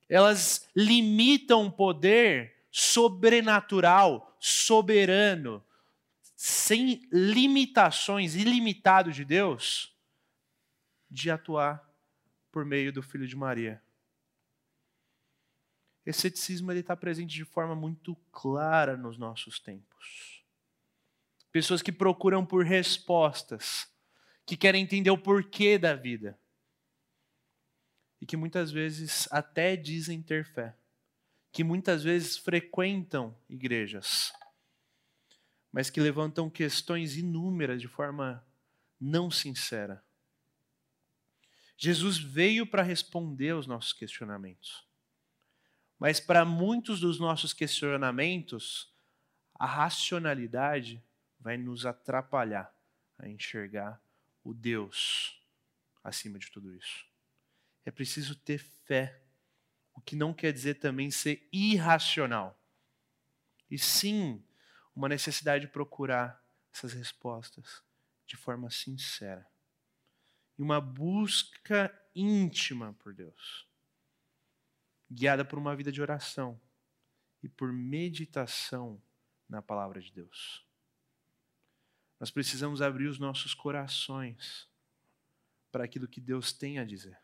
Elas 0.07 0.69
limitam 0.73 1.65
o 1.65 1.71
poder 1.71 2.55
sobrenatural, 2.71 4.35
soberano, 4.39 5.61
sem 6.33 7.01
limitações, 7.11 8.35
ilimitado 8.35 9.11
de 9.11 9.25
Deus, 9.25 9.93
de 11.11 11.29
atuar 11.29 11.83
por 12.51 12.63
meio 12.63 12.93
do 12.93 13.03
Filho 13.03 13.27
de 13.27 13.35
Maria. 13.35 13.81
Esse 16.05 16.21
ceticismo 16.21 16.71
está 16.73 16.95
presente 16.95 17.33
de 17.33 17.45
forma 17.45 17.75
muito 17.75 18.15
clara 18.31 18.97
nos 18.97 19.17
nossos 19.17 19.59
tempos. 19.59 20.43
Pessoas 21.51 21.81
que 21.81 21.91
procuram 21.91 22.45
por 22.45 22.65
respostas, 22.65 23.87
que 24.45 24.57
querem 24.57 24.83
entender 24.83 25.11
o 25.11 25.17
porquê 25.17 25.77
da 25.77 25.95
vida. 25.95 26.37
E 28.19 28.25
que 28.25 28.35
muitas 28.35 28.71
vezes 28.71 29.27
até 29.31 29.75
dizem 29.75 30.21
ter 30.21 30.45
fé. 30.45 30.75
Que 31.51 31.63
muitas 31.63 32.03
vezes 32.03 32.37
frequentam 32.37 33.37
igrejas. 33.47 34.33
Mas 35.71 35.89
que 35.89 36.01
levantam 36.01 36.49
questões 36.49 37.15
inúmeras 37.15 37.79
de 37.79 37.87
forma 37.87 38.45
não 38.99 39.29
sincera. 39.29 40.03
Jesus 41.77 42.17
veio 42.17 42.65
para 42.65 42.81
responder 42.81 43.51
aos 43.51 43.67
nossos 43.67 43.93
questionamentos. 43.93 44.85
Mas 46.03 46.19
para 46.19 46.43
muitos 46.43 46.99
dos 46.99 47.17
nossos 47.17 47.53
questionamentos, 47.53 48.93
a 49.55 49.65
racionalidade 49.65 51.01
vai 51.39 51.55
nos 51.55 51.85
atrapalhar 51.85 52.75
a 53.17 53.29
enxergar 53.29 54.03
o 54.43 54.53
Deus 54.53 55.41
acima 56.03 56.37
de 56.37 56.51
tudo 56.51 56.75
isso. 56.75 57.05
É 57.85 57.89
preciso 57.89 58.35
ter 58.35 58.57
fé, 58.57 59.21
o 59.93 60.01
que 60.01 60.13
não 60.13 60.33
quer 60.33 60.51
dizer 60.51 60.73
também 60.73 61.09
ser 61.09 61.47
irracional. 61.53 62.61
E 63.71 63.79
sim, 63.79 64.43
uma 64.93 65.07
necessidade 65.07 65.67
de 65.67 65.71
procurar 65.71 66.43
essas 66.73 66.91
respostas 66.91 67.81
de 68.27 68.35
forma 68.35 68.69
sincera. 68.69 69.47
E 70.59 70.61
uma 70.61 70.81
busca 70.81 71.97
íntima 72.13 72.91
por 72.99 73.13
Deus, 73.13 73.65
guiada 75.13 75.45
por 75.45 75.59
uma 75.59 75.75
vida 75.75 75.91
de 75.91 76.01
oração 76.01 76.59
e 77.41 77.47
por 77.47 77.71
meditação 77.71 79.01
na 79.47 79.61
palavra 79.61 80.01
de 80.01 80.11
Deus. 80.11 80.65
Nós 82.19 82.31
precisamos 82.31 82.81
abrir 82.81 83.07
os 83.07 83.19
nossos 83.19 83.53
corações 83.53 84.67
para 85.71 85.83
aquilo 85.83 86.07
que 86.07 86.21
Deus 86.21 86.53
tem 86.53 86.79
a 86.79 86.85
dizer. 86.85 87.17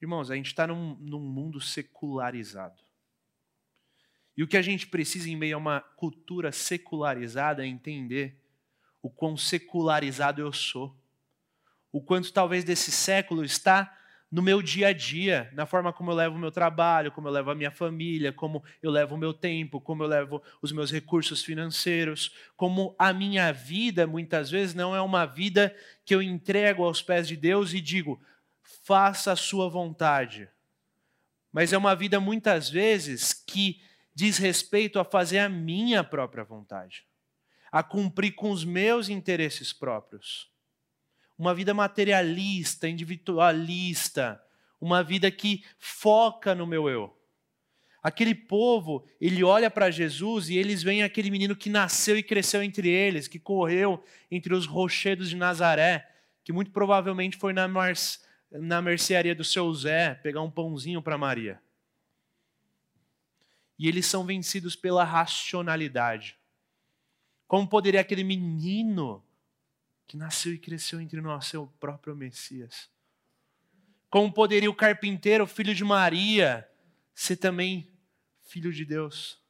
Irmãos, 0.00 0.30
a 0.30 0.34
gente 0.34 0.46
está 0.46 0.66
num, 0.66 0.96
num 0.96 1.20
mundo 1.20 1.60
secularizado. 1.60 2.82
E 4.36 4.42
o 4.42 4.48
que 4.48 4.56
a 4.56 4.62
gente 4.62 4.86
precisa 4.86 5.28
em 5.28 5.36
meio 5.36 5.56
a 5.56 5.58
uma 5.58 5.80
cultura 5.80 6.50
secularizada 6.50 7.64
é 7.64 7.68
entender 7.68 8.40
o 9.02 9.10
quão 9.10 9.36
secularizado 9.36 10.40
eu 10.40 10.52
sou. 10.52 10.96
O 11.92 12.02
quanto 12.02 12.32
talvez 12.32 12.64
desse 12.64 12.90
século 12.90 13.44
está 13.44 13.96
no 14.30 14.42
meu 14.42 14.62
dia 14.62 14.88
a 14.88 14.92
dia, 14.92 15.50
na 15.52 15.66
forma 15.66 15.92
como 15.92 16.12
eu 16.12 16.14
levo 16.14 16.36
o 16.36 16.38
meu 16.38 16.52
trabalho, 16.52 17.10
como 17.10 17.26
eu 17.26 17.32
levo 17.32 17.50
a 17.50 17.54
minha 17.54 17.70
família, 17.70 18.32
como 18.32 18.62
eu 18.80 18.90
levo 18.90 19.16
o 19.16 19.18
meu 19.18 19.34
tempo, 19.34 19.80
como 19.80 20.04
eu 20.04 20.06
levo 20.06 20.40
os 20.62 20.70
meus 20.70 20.92
recursos 20.92 21.42
financeiros, 21.42 22.32
como 22.56 22.94
a 22.96 23.12
minha 23.12 23.52
vida 23.52 24.06
muitas 24.06 24.48
vezes 24.48 24.72
não 24.72 24.94
é 24.94 25.00
uma 25.00 25.26
vida 25.26 25.74
que 26.04 26.14
eu 26.14 26.22
entrego 26.22 26.84
aos 26.84 27.02
pés 27.02 27.26
de 27.26 27.36
Deus 27.36 27.74
e 27.74 27.80
digo, 27.80 28.22
faça 28.84 29.32
a 29.32 29.36
sua 29.36 29.68
vontade. 29.68 30.48
Mas 31.52 31.72
é 31.72 31.78
uma 31.78 31.96
vida 31.96 32.20
muitas 32.20 32.70
vezes 32.70 33.32
que 33.32 33.82
diz 34.14 34.38
respeito 34.38 35.00
a 35.00 35.04
fazer 35.04 35.40
a 35.40 35.48
minha 35.48 36.04
própria 36.04 36.44
vontade, 36.44 37.04
a 37.72 37.82
cumprir 37.82 38.32
com 38.36 38.52
os 38.52 38.64
meus 38.64 39.08
interesses 39.08 39.72
próprios 39.72 40.49
uma 41.40 41.54
vida 41.54 41.72
materialista, 41.72 42.86
individualista, 42.86 44.38
uma 44.78 45.02
vida 45.02 45.30
que 45.30 45.64
foca 45.78 46.54
no 46.54 46.66
meu 46.66 46.86
eu. 46.86 47.16
Aquele 48.02 48.34
povo, 48.34 49.06
ele 49.18 49.42
olha 49.42 49.70
para 49.70 49.90
Jesus 49.90 50.50
e 50.50 50.58
eles 50.58 50.82
veem 50.82 51.02
aquele 51.02 51.30
menino 51.30 51.56
que 51.56 51.70
nasceu 51.70 52.18
e 52.18 52.22
cresceu 52.22 52.62
entre 52.62 52.90
eles, 52.90 53.26
que 53.26 53.38
correu 53.38 54.04
entre 54.30 54.52
os 54.52 54.66
rochedos 54.66 55.30
de 55.30 55.36
Nazaré, 55.36 56.06
que 56.44 56.52
muito 56.52 56.70
provavelmente 56.72 57.38
foi 57.38 57.54
na, 57.54 57.66
mar... 57.66 57.94
na 58.52 58.82
mercearia 58.82 59.34
do 59.34 59.42
seu 59.42 59.72
Zé 59.72 60.16
pegar 60.16 60.42
um 60.42 60.50
pãozinho 60.50 61.00
para 61.00 61.16
Maria. 61.16 61.58
E 63.78 63.88
eles 63.88 64.04
são 64.04 64.26
vencidos 64.26 64.76
pela 64.76 65.04
racionalidade. 65.04 66.36
Como 67.48 67.66
poderia 67.66 68.02
aquele 68.02 68.24
menino 68.24 69.24
que 70.10 70.16
nasceu 70.16 70.52
e 70.52 70.58
cresceu 70.58 71.00
entre 71.00 71.20
nós, 71.20 71.46
seu 71.46 71.68
próprio 71.78 72.16
Messias. 72.16 72.90
Como 74.08 74.34
poderia 74.34 74.68
o 74.68 74.74
carpinteiro, 74.74 75.46
filho 75.46 75.72
de 75.72 75.84
Maria, 75.84 76.68
ser 77.14 77.36
também 77.36 77.96
filho 78.40 78.72
de 78.72 78.84
Deus? 78.84 79.40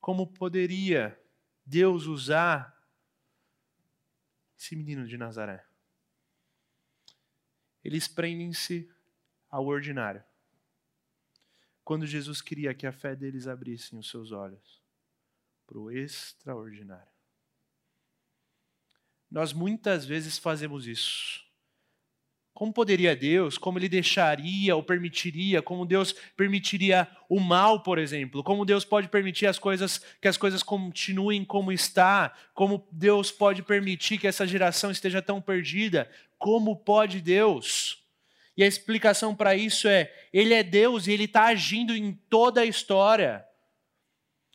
Como 0.00 0.26
poderia 0.26 1.16
Deus 1.64 2.06
usar 2.06 2.76
esse 4.58 4.74
menino 4.74 5.06
de 5.06 5.16
Nazaré? 5.16 5.64
Eles 7.84 8.08
prendem-se 8.08 8.90
ao 9.48 9.66
ordinário. 9.66 10.24
Quando 11.84 12.04
Jesus 12.04 12.42
queria 12.42 12.74
que 12.74 12.88
a 12.88 12.92
fé 12.92 13.14
deles 13.14 13.46
abrissem 13.46 13.96
os 14.00 14.10
seus 14.10 14.32
olhos 14.32 14.82
para 15.64 15.78
o 15.78 15.92
extraordinário. 15.92 17.07
Nós 19.30 19.52
muitas 19.52 20.04
vezes 20.06 20.38
fazemos 20.38 20.86
isso. 20.86 21.46
Como 22.54 22.72
poderia 22.72 23.14
Deus, 23.14 23.56
como 23.56 23.78
Ele 23.78 23.88
deixaria 23.88 24.74
ou 24.74 24.82
permitiria, 24.82 25.62
como 25.62 25.86
Deus 25.86 26.12
permitiria 26.36 27.06
o 27.28 27.38
mal, 27.38 27.84
por 27.84 27.98
exemplo, 27.98 28.42
como 28.42 28.64
Deus 28.64 28.84
pode 28.84 29.06
permitir 29.06 29.46
as 29.46 29.60
coisas 29.60 29.98
que 30.20 30.26
as 30.26 30.36
coisas 30.36 30.60
continuem 30.60 31.44
como 31.44 31.70
está, 31.70 32.34
como 32.54 32.84
Deus 32.90 33.30
pode 33.30 33.62
permitir 33.62 34.18
que 34.18 34.26
essa 34.26 34.44
geração 34.44 34.90
esteja 34.90 35.22
tão 35.22 35.40
perdida, 35.40 36.10
como 36.36 36.74
pode 36.74 37.20
Deus? 37.20 38.02
E 38.56 38.64
a 38.64 38.66
explicação 38.66 39.36
para 39.36 39.54
isso 39.54 39.86
é: 39.86 40.12
Ele 40.32 40.52
é 40.52 40.64
Deus 40.64 41.06
e 41.06 41.12
Ele 41.12 41.24
está 41.24 41.44
agindo 41.44 41.94
em 41.94 42.12
toda 42.28 42.62
a 42.62 42.66
história. 42.66 43.46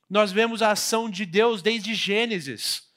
Nós 0.10 0.30
vemos 0.30 0.62
a 0.62 0.72
ação 0.72 1.10
de 1.10 1.26
Deus 1.26 1.62
desde 1.62 1.96
Gênesis 1.96 2.93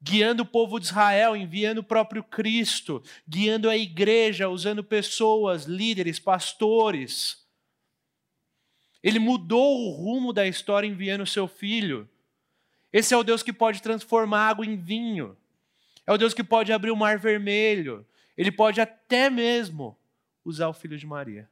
guiando 0.00 0.42
o 0.42 0.46
povo 0.46 0.78
de 0.78 0.86
Israel, 0.86 1.36
enviando 1.36 1.78
o 1.78 1.84
próprio 1.84 2.22
Cristo, 2.22 3.02
guiando 3.26 3.68
a 3.68 3.76
igreja, 3.76 4.48
usando 4.48 4.84
pessoas, 4.84 5.64
líderes, 5.64 6.18
pastores. 6.18 7.44
Ele 9.02 9.18
mudou 9.18 9.86
o 9.86 9.90
rumo 9.90 10.32
da 10.32 10.46
história 10.46 10.86
enviando 10.86 11.22
o 11.22 11.26
seu 11.26 11.46
filho. 11.48 12.08
Esse 12.92 13.14
é 13.14 13.16
o 13.16 13.24
Deus 13.24 13.42
que 13.42 13.52
pode 13.52 13.82
transformar 13.82 14.48
água 14.48 14.64
em 14.64 14.76
vinho. 14.76 15.36
É 16.06 16.12
o 16.12 16.18
Deus 16.18 16.32
que 16.32 16.44
pode 16.44 16.72
abrir 16.72 16.90
o 16.90 16.96
mar 16.96 17.18
vermelho. 17.18 18.06
Ele 18.36 18.52
pode 18.52 18.80
até 18.80 19.28
mesmo 19.28 19.98
usar 20.44 20.68
o 20.68 20.74
filho 20.74 20.96
de 20.96 21.06
Maria 21.06 21.48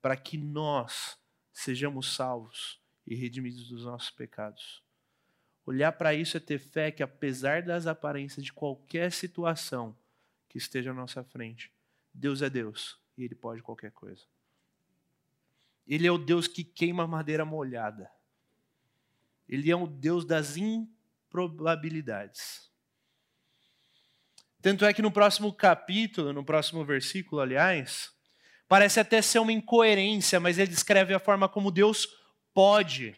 para 0.00 0.16
que 0.16 0.36
nós 0.36 1.18
sejamos 1.52 2.14
salvos 2.14 2.80
e 3.06 3.14
redimidos 3.14 3.68
dos 3.68 3.84
nossos 3.84 4.10
pecados. 4.10 4.82
Olhar 5.68 5.92
para 5.92 6.14
isso 6.14 6.34
é 6.34 6.40
ter 6.40 6.58
fé 6.58 6.90
que, 6.90 7.02
apesar 7.02 7.60
das 7.60 7.86
aparências 7.86 8.42
de 8.42 8.50
qualquer 8.50 9.12
situação 9.12 9.94
que 10.48 10.56
esteja 10.56 10.92
à 10.92 10.94
nossa 10.94 11.22
frente, 11.22 11.70
Deus 12.10 12.40
é 12.40 12.48
Deus 12.48 12.98
e 13.18 13.24
Ele 13.24 13.34
pode 13.34 13.60
qualquer 13.60 13.92
coisa. 13.92 14.24
Ele 15.86 16.06
é 16.06 16.10
o 16.10 16.16
Deus 16.16 16.48
que 16.48 16.64
queima 16.64 17.06
madeira 17.06 17.44
molhada. 17.44 18.10
Ele 19.46 19.70
é 19.70 19.76
o 19.76 19.86
Deus 19.86 20.24
das 20.24 20.56
improbabilidades. 20.56 22.72
Tanto 24.62 24.86
é 24.86 24.94
que 24.94 25.02
no 25.02 25.12
próximo 25.12 25.52
capítulo, 25.52 26.32
no 26.32 26.46
próximo 26.46 26.82
versículo, 26.82 27.42
aliás, 27.42 28.10
parece 28.66 29.00
até 29.00 29.20
ser 29.20 29.38
uma 29.38 29.52
incoerência, 29.52 30.40
mas 30.40 30.56
ele 30.56 30.70
descreve 30.70 31.12
a 31.12 31.18
forma 31.18 31.46
como 31.46 31.70
Deus 31.70 32.08
pode. 32.54 33.14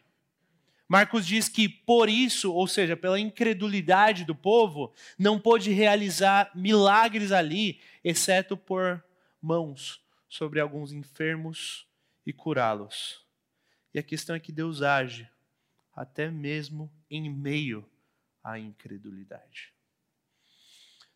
Marcos 0.90 1.24
diz 1.24 1.48
que 1.48 1.68
por 1.68 2.08
isso, 2.08 2.52
ou 2.52 2.66
seja, 2.66 2.96
pela 2.96 3.20
incredulidade 3.20 4.24
do 4.24 4.34
povo, 4.34 4.92
não 5.16 5.38
pôde 5.38 5.70
realizar 5.70 6.50
milagres 6.52 7.30
ali, 7.30 7.80
exceto 8.02 8.56
por 8.56 9.00
mãos 9.40 10.04
sobre 10.28 10.58
alguns 10.58 10.90
enfermos 10.90 11.86
e 12.26 12.32
curá-los. 12.32 13.24
E 13.94 14.00
a 14.00 14.02
questão 14.02 14.34
é 14.34 14.40
que 14.40 14.50
Deus 14.50 14.82
age 14.82 15.30
até 15.94 16.28
mesmo 16.28 16.90
em 17.08 17.30
meio 17.30 17.88
à 18.42 18.58
incredulidade. 18.58 19.72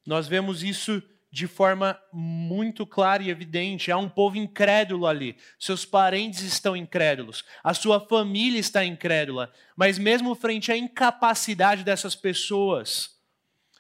Nós 0.07 0.29
vemos 0.29 0.63
isso 0.63 1.03
de 1.35 1.49
forma 1.49 2.01
muito 2.13 2.87
clara 2.87 3.21
e 3.21 3.29
evidente. 3.29 3.91
Há 3.91 3.99
um 3.99 4.09
povo 4.09 4.37
incrédulo 4.37 5.05
ali. 5.05 5.37
Seus 5.59 5.85
parentes 5.85 6.43
estão 6.43 6.77
incrédulos. 6.77 7.45
A 7.65 7.75
sua 7.75 7.99
família 7.99 8.61
está 8.61 8.85
incrédula. 8.85 9.53
Mas, 9.75 9.99
mesmo 9.99 10.37
frente 10.37 10.71
à 10.71 10.77
incapacidade 10.77 11.83
dessas 11.83 12.15
pessoas 12.15 13.19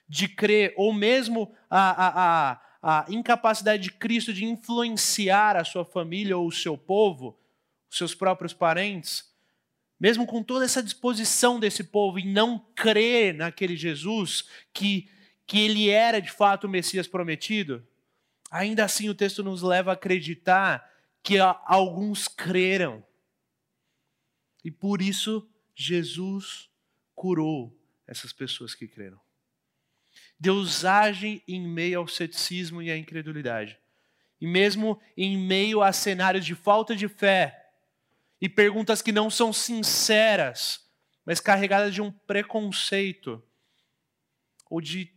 de 0.08 0.26
crer, 0.26 0.74
ou 0.76 0.92
mesmo 0.92 1.54
a, 1.70 1.90
a, 1.90 2.50
a, 2.82 3.04
a 3.04 3.06
incapacidade 3.08 3.84
de 3.84 3.92
Cristo 3.92 4.32
de 4.32 4.44
influenciar 4.44 5.56
a 5.56 5.62
sua 5.62 5.84
família 5.84 6.36
ou 6.36 6.48
o 6.48 6.52
seu 6.52 6.76
povo, 6.76 7.38
os 7.88 7.96
seus 7.96 8.16
próprios 8.16 8.52
parentes, 8.52 9.32
mesmo 10.00 10.26
com 10.26 10.42
toda 10.42 10.64
essa 10.64 10.82
disposição 10.82 11.60
desse 11.60 11.84
povo 11.84 12.18
em 12.18 12.32
não 12.32 12.58
crer 12.74 13.32
naquele 13.32 13.76
Jesus 13.76 14.48
que 14.72 15.08
que 15.46 15.58
ele 15.58 15.90
era 15.90 16.20
de 16.20 16.30
fato 16.30 16.64
o 16.64 16.70
Messias 16.70 17.06
prometido, 17.06 17.86
ainda 18.50 18.84
assim 18.84 19.08
o 19.08 19.14
texto 19.14 19.42
nos 19.42 19.62
leva 19.62 19.90
a 19.90 19.94
acreditar 19.94 20.90
que 21.22 21.38
alguns 21.38 22.28
creram. 22.28 23.04
E 24.64 24.70
por 24.70 25.02
isso 25.02 25.48
Jesus 25.74 26.70
curou 27.14 27.76
essas 28.06 28.32
pessoas 28.32 28.74
que 28.74 28.86
creram. 28.86 29.20
Deus 30.38 30.84
age 30.84 31.42
em 31.48 31.66
meio 31.66 32.00
ao 32.00 32.08
ceticismo 32.08 32.82
e 32.82 32.90
à 32.90 32.96
incredulidade. 32.96 33.78
E 34.40 34.46
mesmo 34.46 35.00
em 35.16 35.38
meio 35.38 35.82
a 35.82 35.92
cenários 35.92 36.44
de 36.44 36.54
falta 36.54 36.94
de 36.94 37.08
fé 37.08 37.72
e 38.40 38.48
perguntas 38.48 39.00
que 39.00 39.12
não 39.12 39.30
são 39.30 39.52
sinceras, 39.52 40.86
mas 41.24 41.40
carregadas 41.40 41.94
de 41.94 42.02
um 42.02 42.10
preconceito 42.10 43.42
ou 44.68 44.80
de 44.80 45.10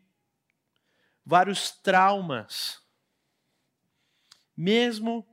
vários 1.27 1.71
traumas. 1.71 2.81
Mesmo 4.55 5.27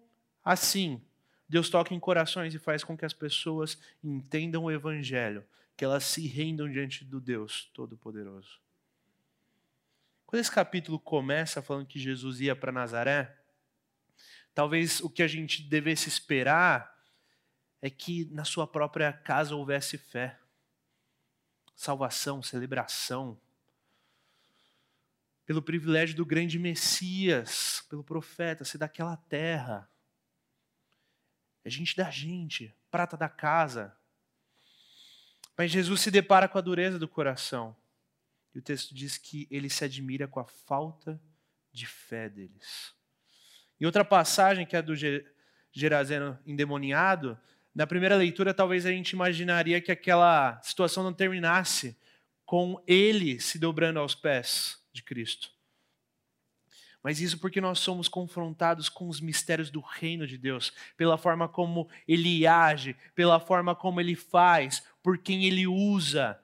assim, 0.45 1.01
Deus 1.49 1.71
toca 1.71 1.95
em 1.95 2.01
corações 2.01 2.53
e 2.53 2.59
faz 2.59 2.83
com 2.83 2.97
que 2.97 3.05
as 3.05 3.13
pessoas 3.13 3.79
entendam 4.03 4.65
o 4.65 4.73
Evangelho, 4.73 5.47
que 5.77 5.85
elas 5.85 6.03
se 6.03 6.27
rendam 6.27 6.69
diante 6.69 7.05
do 7.05 7.21
Deus 7.21 7.71
Todo-Poderoso. 7.73 8.59
Quando 10.27 10.41
esse 10.41 10.51
capítulo 10.51 10.99
começa 10.99 11.63
falando 11.63 11.87
que 11.87 12.01
Jesus 12.01 12.41
ia 12.41 12.57
para 12.57 12.73
Nazaré, 12.73 13.39
talvez 14.53 14.99
o 14.99 15.09
que 15.09 15.23
a 15.23 15.29
gente 15.29 15.63
devesse 15.63 16.09
esperar 16.09 16.93
é 17.81 17.89
que 17.89 18.25
na 18.33 18.45
sua 18.45 18.67
própria 18.67 19.13
casa 19.13 19.55
houvesse 19.55 19.97
fé, 19.97 20.41
salvação, 21.77 22.43
celebração, 22.43 23.39
pelo 25.47 25.63
privilégio 25.63 26.17
do 26.17 26.25
grande 26.25 26.59
Messias, 26.59 27.85
pelo 27.89 28.03
profeta, 28.03 28.65
ser 28.65 28.79
daquela 28.79 29.17
terra. 29.17 29.89
É 31.65 31.71
gente 31.71 31.97
da 31.97 32.11
gente, 32.11 32.75
prata 32.91 33.17
da 33.17 33.29
casa. 33.29 33.97
Mas 35.57 35.71
Jesus 35.71 36.01
se 36.01 36.11
depara 36.11 36.49
com 36.49 36.59
a 36.59 36.63
dureza 36.63 36.99
do 36.99 37.09
coração. 37.09 37.77
E 38.55 38.59
o 38.59 38.63
texto 38.63 38.95
diz 38.95 39.19
que 39.19 39.47
ele 39.51 39.69
se 39.69 39.85
admira 39.85 40.27
com 40.27 40.41
a 40.41 40.45
falta 40.45 41.21
de 41.73 41.87
fé 41.87 42.29
deles. 42.29 42.95
Em 43.81 43.85
outra 43.85 44.05
passagem, 44.05 44.65
que 44.65 44.77
é 44.77 44.79
a 44.79 44.83
do 44.83 44.95
Gerazeno 45.73 46.39
endemoniado, 46.47 47.39
na 47.75 47.87
primeira 47.87 48.17
leitura 48.17 48.55
talvez 48.55 48.87
a 48.87 48.91
gente 48.91 49.11
imaginaria 49.11 49.81
que 49.81 49.91
aquela 49.91 50.61
situação 50.63 51.03
não 51.03 51.13
terminasse 51.13 51.97
com 52.55 52.81
ele 52.87 53.40
se 53.40 53.59
dobrando 53.59 53.99
aos 53.99 54.14
pés 54.14 54.81
de 54.93 55.03
Cristo. 55.03 55.51
Mas 57.03 57.21
isso 57.21 57.40
porque 57.40 57.61
nós 57.61 57.81
somos 57.81 58.07
confrontados 58.07 58.88
com 58.88 59.09
os 59.09 59.21
mistérios 59.21 59.73
do 59.73 59.81
reino 59.81 60.25
de 60.25 60.38
Deus, 60.38 60.73
pela 60.97 61.19
forma 61.19 61.49
como 61.49 61.90
ele 62.07 62.47
age, 62.47 62.95
pela 63.12 63.40
forma 63.40 63.75
como 63.75 64.01
ele 64.01 64.14
faz, 64.14 64.87
por 65.03 65.19
quem 65.19 65.47
ele 65.47 65.67
usa, 65.67 66.40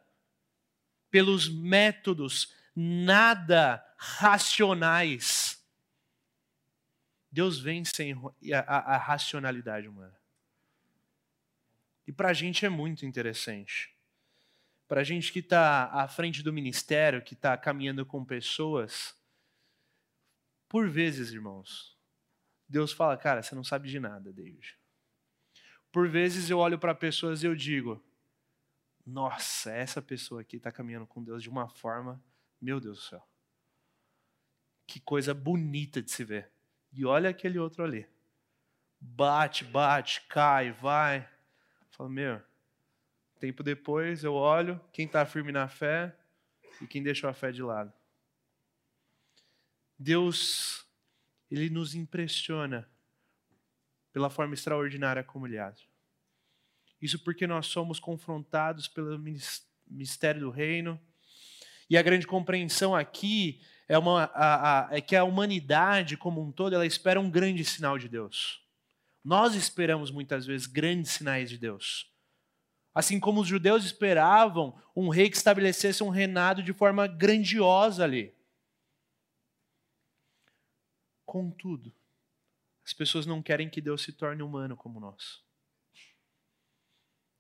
pelos 1.12 1.48
métodos 1.48 2.52
nada 2.74 3.80
racionais. 3.96 5.64
Deus 7.30 7.60
vence 7.60 8.16
a, 8.52 8.58
a, 8.58 8.94
a 8.96 8.98
racionalidade 8.98 9.86
humana. 9.86 10.18
E 12.04 12.10
para 12.10 12.30
a 12.30 12.34
gente 12.34 12.66
é 12.66 12.68
muito 12.68 13.06
interessante 13.06 13.89
para 14.90 15.02
a 15.02 15.04
gente 15.04 15.32
que 15.32 15.38
está 15.38 15.84
à 15.92 16.08
frente 16.08 16.42
do 16.42 16.52
ministério, 16.52 17.22
que 17.22 17.34
está 17.34 17.56
caminhando 17.56 18.04
com 18.04 18.24
pessoas, 18.24 19.16
por 20.68 20.90
vezes, 20.90 21.30
irmãos, 21.30 21.96
Deus 22.68 22.90
fala, 22.90 23.16
cara, 23.16 23.40
você 23.40 23.54
não 23.54 23.62
sabe 23.62 23.88
de 23.88 24.00
nada, 24.00 24.32
David. 24.32 24.76
Por 25.92 26.08
vezes 26.08 26.50
eu 26.50 26.58
olho 26.58 26.76
para 26.76 26.92
pessoas 26.92 27.44
e 27.44 27.46
eu 27.46 27.54
digo, 27.54 28.04
nossa, 29.06 29.70
essa 29.70 30.02
pessoa 30.02 30.40
aqui 30.40 30.56
está 30.56 30.72
caminhando 30.72 31.06
com 31.06 31.22
Deus 31.22 31.40
de 31.40 31.48
uma 31.48 31.68
forma, 31.68 32.20
meu 32.60 32.80
Deus 32.80 32.98
do 32.98 33.04
céu. 33.04 33.28
Que 34.88 34.98
coisa 34.98 35.32
bonita 35.32 36.02
de 36.02 36.10
se 36.10 36.24
ver. 36.24 36.50
E 36.92 37.04
olha 37.04 37.30
aquele 37.30 37.60
outro 37.60 37.84
ali. 37.84 38.08
Bate, 39.00 39.64
bate, 39.64 40.22
cai, 40.22 40.72
vai. 40.72 41.30
Fala, 41.92 42.10
meu, 42.10 42.49
Tempo 43.40 43.62
depois 43.62 44.22
eu 44.22 44.34
olho 44.34 44.78
quem 44.92 45.06
está 45.06 45.24
firme 45.24 45.50
na 45.50 45.66
fé 45.66 46.14
e 46.78 46.86
quem 46.86 47.02
deixou 47.02 47.28
a 47.28 47.32
fé 47.32 47.50
de 47.50 47.62
lado. 47.62 47.90
Deus, 49.98 50.86
Ele 51.50 51.70
nos 51.70 51.94
impressiona 51.94 52.86
pela 54.12 54.28
forma 54.28 54.52
extraordinária 54.52 55.24
como 55.24 55.46
Ele 55.46 55.58
age. 55.58 55.88
Isso 57.00 57.18
porque 57.18 57.46
nós 57.46 57.66
somos 57.66 57.98
confrontados 57.98 58.86
pelo 58.86 59.18
mistério 59.88 60.42
do 60.42 60.50
reino. 60.50 61.00
E 61.88 61.96
a 61.96 62.02
grande 62.02 62.26
compreensão 62.26 62.94
aqui 62.94 63.62
é, 63.88 63.96
uma, 63.96 64.24
a, 64.34 64.88
a, 64.90 64.96
é 64.96 65.00
que 65.00 65.16
a 65.16 65.24
humanidade 65.24 66.14
como 66.14 66.42
um 66.42 66.52
todo 66.52 66.74
ela 66.74 66.84
espera 66.84 67.18
um 67.18 67.30
grande 67.30 67.64
sinal 67.64 67.96
de 67.98 68.06
Deus. 68.06 68.62
Nós 69.24 69.54
esperamos 69.54 70.10
muitas 70.10 70.44
vezes 70.44 70.66
grandes 70.66 71.12
sinais 71.12 71.48
de 71.48 71.56
Deus. 71.56 72.09
Assim 72.94 73.20
como 73.20 73.40
os 73.40 73.48
judeus 73.48 73.84
esperavam 73.84 74.80
um 74.94 75.08
rei 75.08 75.30
que 75.30 75.36
estabelecesse 75.36 76.02
um 76.02 76.08
reinado 76.08 76.62
de 76.62 76.72
forma 76.72 77.06
grandiosa 77.06 78.04
ali. 78.04 78.34
Contudo, 81.24 81.94
as 82.84 82.92
pessoas 82.92 83.24
não 83.24 83.40
querem 83.40 83.70
que 83.70 83.80
Deus 83.80 84.02
se 84.02 84.12
torne 84.12 84.42
humano 84.42 84.76
como 84.76 84.98
nós. 84.98 85.44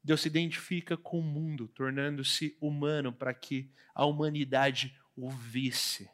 Deus 0.02 0.22
se 0.22 0.28
identifica 0.28 0.96
com 0.96 1.18
o 1.18 1.22
mundo, 1.22 1.68
tornando-se 1.68 2.56
humano 2.60 3.12
para 3.12 3.34
que 3.34 3.70
a 3.94 4.06
humanidade 4.06 4.98
o 5.16 5.28
visse. 5.28 6.08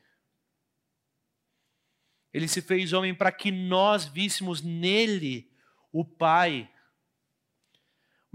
Ele 2.33 2.49
se 2.49 2.61
fez 2.61 2.93
homem 2.93 3.15
para 3.15 3.31
que 3.31 3.51
nós 3.51 4.07
víssemos 4.07 4.61
nele 4.61 5.51
o 5.93 6.05
Pai. 6.05 6.71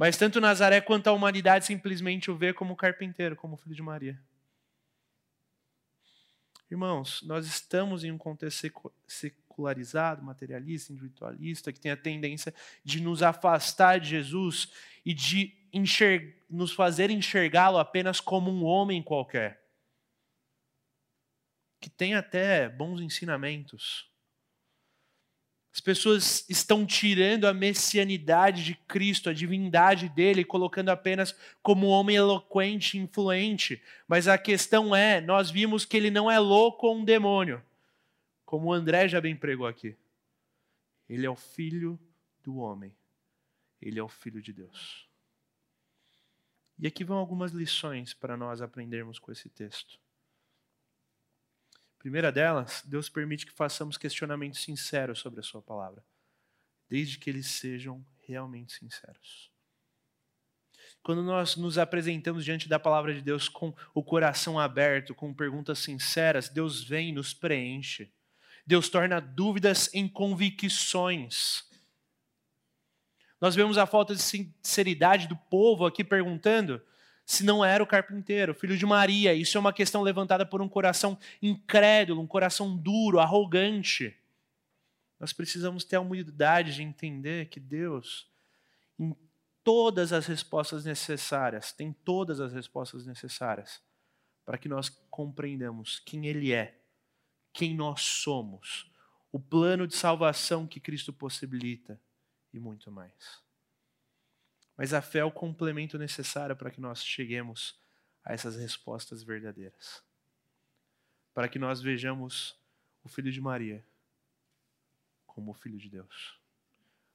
Mas 0.02 0.18
tanto 0.18 0.42
Nazaré 0.42 0.82
quanto 0.82 1.06
a 1.06 1.12
humanidade 1.12 1.64
simplesmente 1.64 2.32
o 2.32 2.36
vê 2.36 2.52
como 2.52 2.76
carpinteiro, 2.76 3.36
como 3.36 3.56
filho 3.56 3.76
de 3.76 3.84
Maria. 3.84 4.20
Irmãos, 6.72 7.22
nós 7.22 7.46
estamos 7.46 8.04
em 8.04 8.12
um 8.12 8.18
contexto 8.18 8.92
secularizado, 9.06 10.24
materialista, 10.24 10.92
individualista, 10.92 11.72
que 11.72 11.80
tem 11.80 11.92
a 11.92 11.96
tendência 11.96 12.52
de 12.84 13.00
nos 13.00 13.22
afastar 13.22 14.00
de 14.00 14.10
Jesus 14.10 14.72
e 15.06 15.14
de 15.14 15.56
nos 16.50 16.72
fazer 16.72 17.12
enxergá-lo 17.12 17.78
apenas 17.78 18.20
como 18.20 18.50
um 18.50 18.64
homem 18.64 19.04
qualquer, 19.04 19.64
que 21.80 21.92
tem 21.92 22.16
até 22.16 22.68
bons 22.68 23.02
ensinamentos. 23.02 24.11
As 25.74 25.80
pessoas 25.80 26.46
estão 26.50 26.86
tirando 26.86 27.46
a 27.46 27.54
messianidade 27.54 28.64
de 28.64 28.76
Cristo, 28.76 29.30
a 29.30 29.34
divindade 29.34 30.10
dele, 30.10 30.44
colocando 30.44 30.90
apenas 30.90 31.36
como 31.62 31.88
homem 31.88 32.18
eloquente, 32.18 32.98
influente. 32.98 33.82
Mas 34.08 34.28
a 34.28 34.38
questão 34.38 34.96
é: 34.96 35.22
nós 35.22 35.50
vimos 35.50 35.86
que 35.86 35.96
ele 35.96 36.12
não 36.12 36.30
é 36.30 36.38
louco 36.38 36.88
ou 36.88 36.98
um 36.98 37.06
demônio 37.06 37.64
como 38.52 38.68
o 38.68 38.74
André 38.74 39.08
já 39.08 39.22
bem 39.22 39.34
pregou 39.34 39.66
aqui. 39.66 39.96
Ele 41.08 41.26
é 41.26 41.30
o 41.30 41.38
filho 41.38 41.98
do 42.44 42.58
homem. 42.58 42.94
Ele 43.82 43.98
é 43.98 44.04
o 44.04 44.10
filho 44.10 44.42
de 44.42 44.52
Deus. 44.52 45.08
E 46.78 46.86
aqui 46.86 47.06
vão 47.06 47.16
algumas 47.16 47.54
lições 47.54 48.14
para 48.14 48.36
nós 48.36 48.62
aprendermos 48.62 49.20
com 49.20 49.32
esse 49.32 49.48
texto. 49.48 49.98
Primeira 52.02 52.32
delas, 52.32 52.82
Deus 52.84 53.10
permite 53.10 53.46
que 53.46 53.52
façamos 53.52 53.96
questionamentos 53.96 54.64
sinceros 54.64 55.20
sobre 55.20 55.40
a 55.40 55.44
Sua 55.44 55.62
palavra, 55.62 56.04
desde 56.90 57.20
que 57.20 57.30
eles 57.30 57.46
sejam 57.46 58.04
realmente 58.26 58.74
sinceros. 58.74 59.52
Quando 61.04 61.22
nós 61.22 61.56
nos 61.56 61.78
apresentamos 61.78 62.44
diante 62.44 62.68
da 62.68 62.80
palavra 62.80 63.14
de 63.14 63.22
Deus 63.22 63.48
com 63.48 63.72
o 63.94 64.04
coração 64.04 64.60
aberto, 64.60 65.14
com 65.14 65.32
perguntas 65.32 65.78
sinceras, 65.78 66.50
Deus 66.50 66.84
vem 66.84 67.10
e 67.10 67.14
nos 67.14 67.36
preenche. 67.36 68.12
Deus 68.66 68.90
torna 68.90 69.22
dúvidas 69.22 69.94
em 69.94 70.08
convicções. 70.08 71.64
Nós 73.40 73.54
vemos 73.54 73.78
a 73.78 73.86
falta 73.86 74.16
de 74.16 74.24
sinceridade 74.24 75.28
do 75.28 75.36
povo 75.36 75.86
aqui 75.86 76.04
perguntando 76.04 76.82
se 77.32 77.44
não 77.44 77.64
era 77.64 77.84
o 77.84 77.88
carpinteiro, 77.88 78.54
filho 78.54 78.78
de 78.78 78.86
Maria. 78.86 79.34
Isso 79.34 79.58
é 79.58 79.60
uma 79.60 79.74
questão 79.74 80.02
levantada 80.02 80.46
por 80.46 80.62
um 80.62 80.70
coração 80.70 81.18
incrédulo, 81.42 82.22
um 82.22 82.28
coração 82.28 82.76
duro, 82.76 83.20
arrogante. 83.20 84.16
Nós 85.20 85.32
precisamos 85.32 85.84
ter 85.84 85.98
a 85.98 86.02
humildade 86.02 86.74
de 86.74 86.84
entender 86.84 87.48
que 87.48 87.60
Deus, 87.60 88.28
em 89.00 89.16
todas 89.64 90.12
as 90.12 90.26
respostas 90.26 90.86
necessárias, 90.86 91.72
tem 91.72 91.94
todas 91.94 92.40
as 92.40 92.52
respostas 92.52 93.06
necessárias 93.06 93.82
para 94.46 94.58
que 94.58 94.68
nós 94.68 94.90
compreendamos 95.10 96.00
quem 96.00 96.26
Ele 96.26 96.52
é 96.52 96.82
quem 97.54 97.76
nós 97.76 98.02
somos, 98.02 98.90
o 99.32 99.40
plano 99.40 99.88
de 99.88 99.96
salvação 99.96 100.68
que 100.68 100.80
Cristo 100.80 101.12
possibilita 101.12 102.00
e 102.54 102.60
muito 102.60 102.92
mais. 102.92 103.42
Mas 104.82 104.96
a 104.96 105.02
fé 105.04 105.20
é 105.20 105.24
o 105.24 105.30
complemento 105.30 105.96
necessário 106.00 106.56
para 106.56 106.72
que 106.72 106.82
nós 106.82 107.06
cheguemos 107.06 107.80
a 108.26 108.34
essas 108.34 108.56
respostas 108.56 109.22
verdadeiras. 109.22 110.04
Para 111.36 111.48
que 111.48 111.60
nós 111.60 111.80
vejamos 111.80 112.60
o 113.04 113.08
Filho 113.08 113.32
de 113.32 113.40
Maria 113.40 113.86
como 115.28 115.52
o 115.52 115.54
Filho 115.54 115.78
de 115.78 115.88
Deus. 115.88 116.36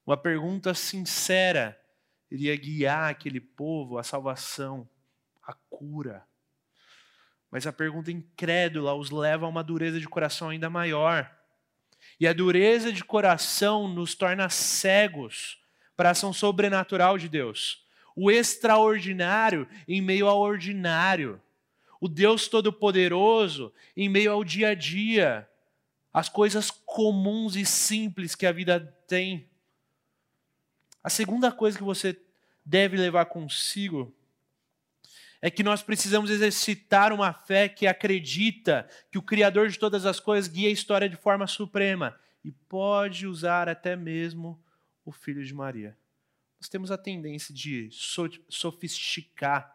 Uma 0.07 0.17
pergunta 0.17 0.75
sincera 0.75 1.77
iria 2.31 2.55
guiar 2.55 3.11
aquele 3.11 3.41
povo 3.41 3.99
à 3.99 4.05
salvação, 4.05 4.89
à 5.43 5.53
cura 5.53 6.25
mas 7.51 7.67
a 7.67 7.73
pergunta 7.73 8.13
incrédula 8.13 8.95
os 8.95 9.11
leva 9.11 9.45
a 9.45 9.49
uma 9.49 9.65
dureza 9.65 9.99
de 9.99 10.09
coração 10.09 10.51
ainda 10.51 10.71
maior. 10.71 11.37
E 12.21 12.29
a 12.29 12.33
dureza 12.33 12.93
de 12.93 13.03
coração 13.03 13.89
nos 13.89 14.15
torna 14.15 14.49
cegos 14.49 15.59
para 15.97 16.11
a 16.11 16.13
ação 16.13 16.33
sobrenatural 16.33 17.17
de 17.17 17.29
Deus. 17.29 17.85
O 18.15 18.31
extraordinário 18.31 19.69
em 19.89 20.01
meio 20.01 20.29
ao 20.29 20.39
ordinário. 20.39 21.41
O 22.01 22.09
Deus 22.09 22.49
Todo-Poderoso 22.49 23.73
em 23.97 24.09
meio 24.09 24.33
ao 24.33 24.45
dia 24.45 24.69
a 24.71 24.75
dia. 24.75 25.49
As 26.13 26.29
coisas 26.29 26.71
comuns 26.71 27.57
e 27.57 27.65
simples 27.65 28.35
que 28.35 28.47
a 28.47 28.53
vida 28.53 28.81
tem. 29.07 29.49
A 31.03 31.11
segunda 31.11 31.53
coisa 31.53 31.79
que 31.79 31.85
você 31.85 32.19
deve 32.65 32.97
levar 32.97 33.27
consigo 33.27 34.13
é 35.41 35.51
que 35.51 35.63
nós 35.63 35.83
precisamos 35.83 36.31
exercitar 36.31 37.13
uma 37.13 37.33
fé 37.33 37.69
que 37.69 37.87
acredita 37.87 38.89
que 39.11 39.19
o 39.19 39.23
Criador 39.23 39.69
de 39.69 39.79
todas 39.79 40.07
as 40.07 40.19
coisas 40.19 40.51
guia 40.51 40.69
a 40.69 40.73
história 40.73 41.09
de 41.09 41.17
forma 41.17 41.47
suprema 41.47 42.19
e 42.45 42.51
pode 42.51 43.27
usar 43.27 43.69
até 43.69 43.95
mesmo 43.95 44.61
o 45.07 45.13
Filho 45.13 45.43
de 45.43 45.55
Maria. 45.55 45.97
Nós 46.61 46.69
temos 46.69 46.91
a 46.91 46.99
tendência 46.99 47.55
de 47.55 47.89
sofisticar 48.51 49.75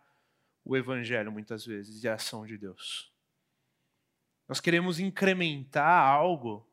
o 0.64 0.76
Evangelho 0.76 1.32
muitas 1.32 1.66
vezes 1.66 2.04
e 2.04 2.08
a 2.08 2.16
ação 2.16 2.46
de 2.46 2.58
Deus. 2.58 3.12
Nós 4.48 4.60
queremos 4.60 5.00
incrementar 5.00 6.06
algo 6.06 6.68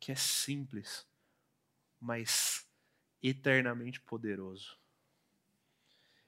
que 0.00 0.10
é 0.10 0.16
simples, 0.16 1.06
mas 2.00 2.66
eternamente 3.22 4.00
poderoso. 4.00 4.76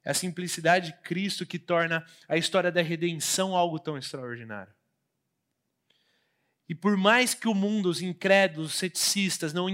É 0.05 0.11
a 0.11 0.14
simplicidade 0.14 0.92
de 0.92 0.98
Cristo 0.98 1.44
que 1.44 1.59
torna 1.59 2.07
a 2.29 2.37
história 2.37 2.70
da 2.70 2.81
redenção 2.81 3.57
algo 3.57 3.81
tão 3.81 3.98
extraordinário. 3.98 4.72
E 6.68 6.74
por 6.74 6.96
mais 6.96 7.33
que 7.33 7.46
o 7.46 7.55
mundo, 7.55 7.88
os 7.88 8.02
incrédulos, 8.02 8.72
os 8.72 8.79
ceticistas, 8.79 9.52
não, 9.52 9.66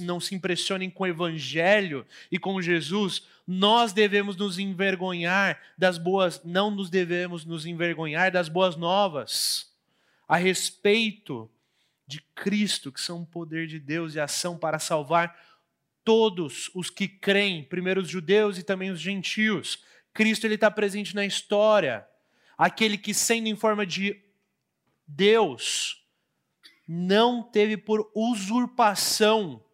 não, 0.00 0.20
se 0.20 0.34
impressionem 0.34 0.90
com 0.90 1.04
o 1.04 1.06
Evangelho 1.06 2.06
e 2.30 2.38
com 2.38 2.60
Jesus, 2.60 3.26
nós 3.46 3.92
devemos 3.92 4.36
nos 4.36 4.58
envergonhar 4.58 5.58
das 5.78 5.96
boas, 5.96 6.42
não 6.44 6.70
nos 6.70 6.90
devemos 6.90 7.44
nos 7.44 7.64
envergonhar 7.64 8.30
das 8.30 8.48
boas 8.48 8.76
novas 8.76 9.72
a 10.28 10.36
respeito 10.36 11.50
de 12.06 12.20
Cristo, 12.34 12.92
que 12.92 13.00
são 13.00 13.22
o 13.22 13.26
poder 13.26 13.66
de 13.66 13.80
Deus 13.80 14.14
e 14.14 14.20
ação 14.20 14.58
para 14.58 14.78
salvar 14.78 15.34
todos 16.04 16.70
os 16.74 16.90
que 16.90 17.08
creem, 17.08 17.64
primeiro 17.64 18.00
os 18.00 18.08
judeus 18.08 18.58
e 18.58 18.62
também 18.62 18.90
os 18.90 19.00
gentios. 19.00 19.82
Cristo 20.12 20.46
ele 20.46 20.54
está 20.56 20.70
presente 20.70 21.14
na 21.14 21.24
história. 21.24 22.06
Aquele 22.58 22.98
que, 22.98 23.14
sendo 23.14 23.46
em 23.46 23.56
forma 23.56 23.86
de 23.86 24.20
Deus, 25.06 25.99
não 26.92 27.40
teve 27.40 27.76
por 27.76 28.10
usurpação 28.16 29.64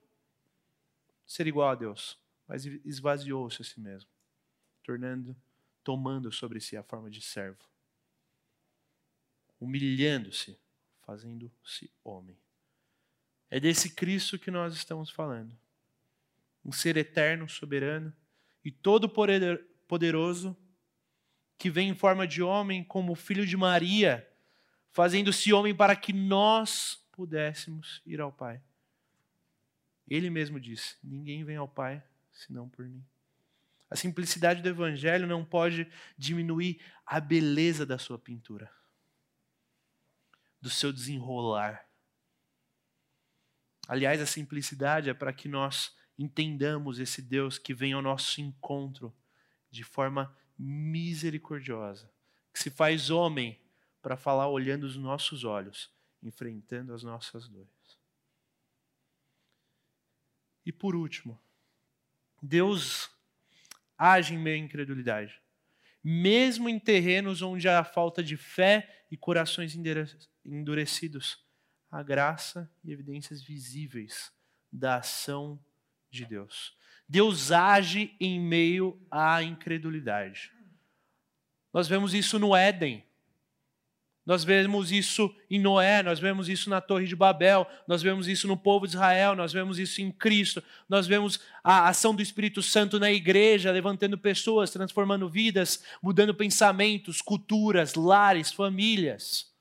ser 1.26 1.46
igual 1.46 1.70
a 1.70 1.74
Deus, 1.74 2.18
mas 2.46 2.66
esvaziou-se 2.66 3.62
a 3.62 3.64
si 3.64 3.80
mesmo, 3.80 4.10
tornando, 4.84 5.34
tomando 5.82 6.30
sobre 6.30 6.60
si 6.60 6.76
a 6.76 6.82
forma 6.82 7.08
de 7.08 7.22
servo, 7.22 7.64
humilhando-se, 9.58 10.58
fazendo-se 11.06 11.90
homem. 12.04 12.36
É 13.48 13.58
desse 13.58 13.94
Cristo 13.94 14.38
que 14.38 14.50
nós 14.50 14.74
estamos 14.74 15.08
falando 15.08 15.56
um 16.62 16.70
ser 16.70 16.98
eterno, 16.98 17.48
soberano 17.48 18.12
e 18.62 18.70
todo 18.70 19.08
poderoso, 19.88 20.54
que 21.56 21.70
vem 21.70 21.88
em 21.88 21.94
forma 21.94 22.26
de 22.26 22.42
homem 22.42 22.84
como 22.84 23.14
filho 23.14 23.46
de 23.46 23.56
Maria, 23.56 24.30
fazendo-se 24.90 25.50
homem 25.54 25.74
para 25.74 25.96
que 25.96 26.12
nós 26.12 27.05
pudéssemos 27.16 28.02
ir 28.04 28.20
ao 28.20 28.30
Pai. 28.30 28.60
Ele 30.06 30.30
mesmo 30.30 30.60
disse: 30.60 30.96
Ninguém 31.02 31.42
vem 31.42 31.56
ao 31.56 31.66
Pai 31.66 32.02
senão 32.30 32.68
por 32.68 32.86
mim. 32.86 33.04
A 33.90 33.96
simplicidade 33.96 34.62
do 34.62 34.68
Evangelho 34.68 35.26
não 35.26 35.44
pode 35.44 35.90
diminuir 36.18 36.80
a 37.04 37.18
beleza 37.18 37.86
da 37.86 37.98
sua 37.98 38.18
pintura, 38.18 38.70
do 40.60 40.68
seu 40.68 40.92
desenrolar. 40.92 41.86
Aliás, 43.88 44.20
a 44.20 44.26
simplicidade 44.26 45.08
é 45.08 45.14
para 45.14 45.32
que 45.32 45.48
nós 45.48 45.96
entendamos 46.18 46.98
esse 46.98 47.22
Deus 47.22 47.58
que 47.58 47.72
vem 47.72 47.92
ao 47.92 48.02
nosso 48.02 48.40
encontro 48.40 49.14
de 49.70 49.84
forma 49.84 50.36
misericordiosa, 50.58 52.10
que 52.52 52.58
se 52.58 52.70
faz 52.70 53.10
homem 53.10 53.60
para 54.02 54.16
falar 54.16 54.48
olhando 54.48 54.84
os 54.84 54.96
nossos 54.96 55.44
olhos, 55.44 55.90
enfrentando 56.22 56.92
as 56.92 57.02
nossas 57.02 57.48
dores. 57.48 57.70
E 60.64 60.72
por 60.72 60.96
último, 60.96 61.40
Deus 62.42 63.10
age 63.96 64.34
em 64.34 64.38
meio 64.38 64.56
à 64.56 64.64
incredulidade. 64.64 65.40
Mesmo 66.02 66.68
em 66.68 66.78
terrenos 66.78 67.42
onde 67.42 67.68
há 67.68 67.82
falta 67.82 68.22
de 68.22 68.36
fé 68.36 69.04
e 69.10 69.16
corações 69.16 69.76
endurecidos, 70.44 71.44
há 71.90 72.02
graça 72.02 72.70
e 72.84 72.92
evidências 72.92 73.42
visíveis 73.42 74.32
da 74.70 74.96
ação 74.96 75.58
de 76.10 76.24
Deus. 76.24 76.76
Deus 77.08 77.52
age 77.52 78.14
em 78.20 78.40
meio 78.40 79.00
à 79.10 79.42
incredulidade. 79.42 80.52
Nós 81.72 81.86
vemos 81.86 82.14
isso 82.14 82.38
no 82.38 82.54
Éden. 82.54 83.04
Nós 84.26 84.42
vemos 84.42 84.90
isso 84.90 85.32
em 85.48 85.60
Noé, 85.60 86.02
nós 86.02 86.18
vemos 86.18 86.48
isso 86.48 86.68
na 86.68 86.80
Torre 86.80 87.06
de 87.06 87.14
Babel, 87.14 87.64
nós 87.86 88.02
vemos 88.02 88.26
isso 88.26 88.48
no 88.48 88.56
povo 88.56 88.84
de 88.84 88.94
Israel, 88.94 89.36
nós 89.36 89.52
vemos 89.52 89.78
isso 89.78 90.02
em 90.02 90.10
Cristo, 90.10 90.60
nós 90.88 91.06
vemos 91.06 91.38
a 91.62 91.88
ação 91.88 92.12
do 92.12 92.20
Espírito 92.20 92.60
Santo 92.60 92.98
na 92.98 93.12
igreja, 93.12 93.70
levantando 93.70 94.18
pessoas, 94.18 94.72
transformando 94.72 95.28
vidas, 95.28 95.80
mudando 96.02 96.34
pensamentos, 96.34 97.22
culturas, 97.22 97.94
lares, 97.94 98.50
famílias. 98.50 99.54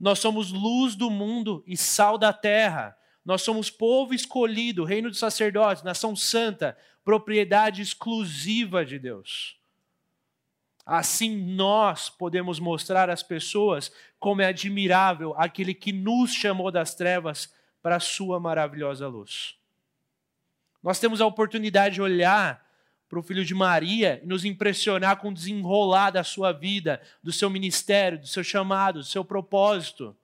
Nós 0.00 0.18
somos 0.18 0.50
luz 0.50 0.94
do 0.94 1.10
mundo 1.10 1.62
e 1.66 1.76
sal 1.76 2.16
da 2.16 2.32
terra. 2.32 2.96
Nós 3.22 3.42
somos 3.42 3.68
povo 3.68 4.14
escolhido, 4.14 4.84
reino 4.84 5.10
de 5.10 5.18
sacerdotes, 5.18 5.82
nação 5.82 6.16
santa, 6.16 6.74
propriedade 7.04 7.82
exclusiva 7.82 8.82
de 8.82 8.98
Deus. 8.98 9.55
Assim 10.86 11.36
nós 11.36 12.08
podemos 12.08 12.60
mostrar 12.60 13.10
às 13.10 13.20
pessoas 13.20 13.90
como 14.20 14.40
é 14.40 14.46
admirável 14.46 15.34
aquele 15.36 15.74
que 15.74 15.92
nos 15.92 16.32
chamou 16.32 16.70
das 16.70 16.94
trevas 16.94 17.52
para 17.82 17.96
a 17.96 18.00
sua 18.00 18.38
maravilhosa 18.38 19.08
luz. 19.08 19.56
Nós 20.80 21.00
temos 21.00 21.20
a 21.20 21.26
oportunidade 21.26 21.96
de 21.96 22.02
olhar 22.02 22.64
para 23.08 23.18
o 23.18 23.22
filho 23.22 23.44
de 23.44 23.54
Maria 23.54 24.20
e 24.22 24.26
nos 24.26 24.44
impressionar 24.44 25.16
com 25.16 25.30
o 25.30 25.34
desenrolar 25.34 26.10
da 26.10 26.22
sua 26.22 26.52
vida, 26.52 27.02
do 27.20 27.32
seu 27.32 27.50
ministério, 27.50 28.20
do 28.20 28.26
seu 28.28 28.44
chamado, 28.44 29.00
do 29.00 29.04
seu 29.04 29.24
propósito. 29.24 30.16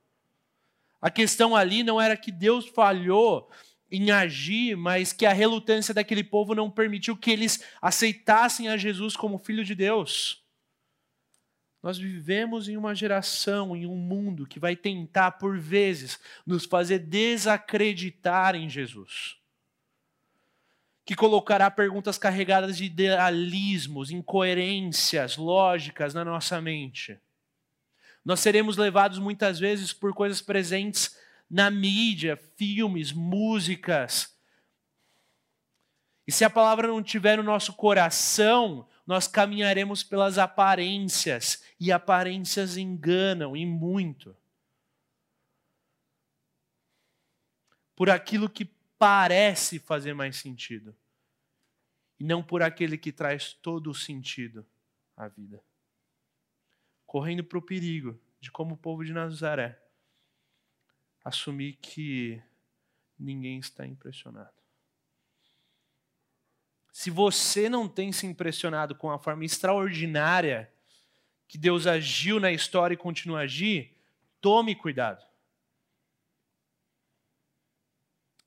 A 1.00 1.10
questão 1.10 1.56
ali 1.56 1.82
não 1.82 2.00
era 2.00 2.16
que 2.16 2.30
Deus 2.30 2.68
falhou 2.68 3.50
em 3.90 4.12
agir, 4.12 4.76
mas 4.76 5.12
que 5.12 5.26
a 5.26 5.32
relutância 5.32 5.92
daquele 5.92 6.22
povo 6.22 6.54
não 6.54 6.70
permitiu 6.70 7.16
que 7.16 7.30
eles 7.30 7.64
aceitassem 7.80 8.68
a 8.68 8.76
Jesus 8.76 9.16
como 9.16 9.38
filho 9.38 9.64
de 9.64 9.74
Deus. 9.74 10.41
Nós 11.82 11.98
vivemos 11.98 12.68
em 12.68 12.76
uma 12.76 12.94
geração, 12.94 13.74
em 13.74 13.86
um 13.86 13.96
mundo 13.96 14.46
que 14.46 14.60
vai 14.60 14.76
tentar, 14.76 15.32
por 15.32 15.58
vezes, 15.58 16.20
nos 16.46 16.64
fazer 16.64 17.00
desacreditar 17.00 18.54
em 18.54 18.70
Jesus. 18.70 19.36
Que 21.04 21.16
colocará 21.16 21.68
perguntas 21.68 22.16
carregadas 22.16 22.76
de 22.76 22.84
idealismos, 22.84 24.12
incoerências 24.12 25.36
lógicas 25.36 26.14
na 26.14 26.24
nossa 26.24 26.60
mente. 26.60 27.18
Nós 28.24 28.38
seremos 28.38 28.76
levados 28.76 29.18
muitas 29.18 29.58
vezes 29.58 29.92
por 29.92 30.14
coisas 30.14 30.40
presentes 30.40 31.18
na 31.50 31.68
mídia, 31.68 32.36
filmes, 32.56 33.10
músicas. 33.10 34.32
E 36.24 36.30
se 36.30 36.44
a 36.44 36.50
palavra 36.50 36.86
não 36.86 37.02
tiver 37.02 37.36
no 37.36 37.42
nosso 37.42 37.72
coração, 37.72 38.86
nós 39.06 39.26
caminharemos 39.26 40.02
pelas 40.02 40.38
aparências, 40.38 41.62
e 41.78 41.90
aparências 41.90 42.76
enganam 42.76 43.56
e 43.56 43.66
muito. 43.66 44.36
Por 47.96 48.08
aquilo 48.08 48.48
que 48.48 48.64
parece 48.98 49.78
fazer 49.78 50.14
mais 50.14 50.36
sentido, 50.36 50.96
e 52.18 52.24
não 52.24 52.42
por 52.42 52.62
aquele 52.62 52.96
que 52.96 53.10
traz 53.10 53.52
todo 53.54 53.90
o 53.90 53.94
sentido 53.94 54.64
à 55.16 55.26
vida. 55.26 55.62
Correndo 57.04 57.42
para 57.42 57.58
o 57.58 57.62
perigo 57.62 58.18
de, 58.40 58.50
como 58.50 58.74
o 58.74 58.78
povo 58.78 59.04
de 59.04 59.12
Nazaré, 59.12 59.80
assumir 61.24 61.76
que 61.76 62.40
ninguém 63.18 63.58
está 63.58 63.86
impressionado. 63.86 64.61
Se 66.92 67.10
você 67.10 67.70
não 67.70 67.88
tem 67.88 68.12
se 68.12 68.26
impressionado 68.26 68.94
com 68.94 69.10
a 69.10 69.18
forma 69.18 69.46
extraordinária 69.46 70.70
que 71.48 71.56
Deus 71.56 71.86
agiu 71.86 72.38
na 72.38 72.52
história 72.52 72.94
e 72.94 72.98
continua 72.98 73.40
a 73.40 73.42
agir, 73.42 73.96
tome 74.40 74.74
cuidado. 74.74 75.24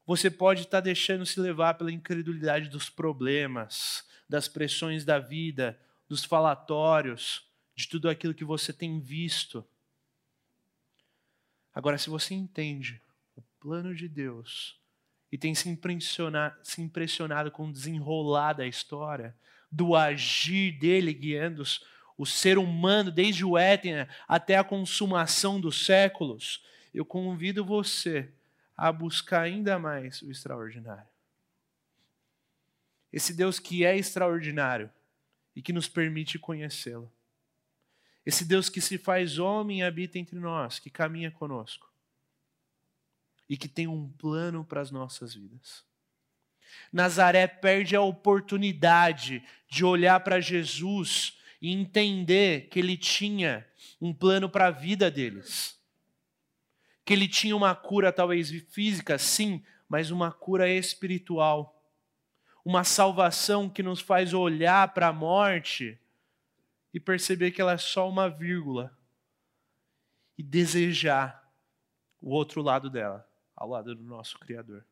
Você 0.06 0.30
pode 0.30 0.62
estar 0.62 0.80
deixando 0.80 1.26
se 1.26 1.40
levar 1.40 1.74
pela 1.74 1.92
incredulidade 1.92 2.70
dos 2.70 2.88
problemas, 2.88 4.08
das 4.30 4.48
pressões 4.48 5.04
da 5.04 5.18
vida, 5.18 5.80
dos 6.08 6.24
falatórios, 6.24 7.50
de 7.76 7.88
tudo 7.88 8.08
aquilo 8.08 8.34
que 8.36 8.46
você 8.46 8.72
tem 8.72 9.00
visto. 9.00 9.68
Agora, 11.74 11.98
se 11.98 12.10
você 12.10 12.36
entende 12.36 13.02
o 13.36 13.42
plano 13.60 13.96
de 13.96 14.08
Deus 14.08 14.80
e 15.36 15.38
tem 15.38 15.54
se 15.54 15.68
impressionado, 15.68 16.56
se 16.64 16.82
impressionado 16.82 17.52
com 17.52 17.68
o 17.68 17.72
desenrolar 17.74 18.54
da 18.54 18.66
história, 18.66 19.36
do 19.70 19.94
agir 19.94 20.72
dele 20.80 21.14
guiando 21.14 21.62
o 22.18 22.26
ser 22.26 22.58
humano 22.58 23.12
desde 23.12 23.44
o 23.44 23.58
Éden 23.58 24.08
até 24.30 24.58
a 24.58 24.64
consumação 24.64 25.60
dos 25.60 25.86
séculos, 25.86 26.64
eu 26.94 27.04
convido 27.04 27.66
você 27.66 28.32
a 28.78 28.94
buscar 28.94 29.42
ainda 29.42 29.78
mais 29.78 30.22
o 30.22 30.32
extraordinário. 30.32 31.10
Esse 33.12 33.34
Deus 33.34 33.60
que 33.60 33.84
é 33.84 33.98
extraordinário 33.98 34.90
e 35.54 35.62
que 35.62 35.74
nos 35.74 35.90
permite 35.90 36.40
conhecê-lo. 36.40 37.12
Esse 38.26 38.46
Deus 38.46 38.70
que 38.70 38.80
se 38.80 38.98
faz 38.98 39.38
homem 39.38 39.80
e 39.80 39.84
habita 39.84 40.18
entre 40.18 40.40
nós, 40.40 40.80
que 40.80 40.90
caminha 40.90 41.30
conosco 41.30 41.94
e 43.50 43.56
que 43.56 43.68
tem 43.68 43.88
um 43.88 44.10
plano 44.10 44.64
para 44.64 44.82
as 44.82 44.92
nossas 44.92 45.34
vidas. 45.34 45.84
Nazaré 46.92 47.48
perde 47.48 47.96
a 47.96 48.02
oportunidade 48.02 49.44
de 49.68 49.86
olhar 49.86 50.20
para 50.22 50.40
Jesus 50.40 51.38
e 51.62 51.72
entender 51.72 52.70
que 52.70 52.80
ele 52.80 52.98
tinha 52.98 53.68
um 54.00 54.14
plano 54.14 54.50
para 54.50 54.68
a 54.68 54.72
vida 54.72 55.10
deles. 55.10 55.80
Que 57.04 57.14
ele 57.14 57.28
tinha 57.28 57.56
uma 57.56 57.76
cura, 57.76 58.12
talvez 58.12 58.50
física, 58.72 59.18
sim, 59.18 59.64
mas 59.88 60.10
uma 60.10 60.32
cura 60.32 60.70
espiritual. 60.70 61.72
Uma 62.64 62.84
salvação 62.84 63.70
que 63.70 63.84
nos 63.84 64.00
faz 64.00 64.34
olhar 64.34 64.94
para 64.94 65.08
a 65.08 65.14
morte 65.14 66.00
e 66.94 67.00
perceber 67.00 67.52
que 67.52 67.62
ela 67.62 67.74
é 67.74 67.78
só 67.78 68.10
uma 68.10 68.28
vírgula 68.28 68.98
e 70.38 70.42
desejar 70.42 71.48
o 72.20 72.32
outro 72.32 72.62
lado 72.62 72.90
dela 72.90 73.28
ao 73.56 73.70
lado 73.70 73.96
do 73.96 74.04
nosso 74.04 74.38
Criador. 74.40 74.86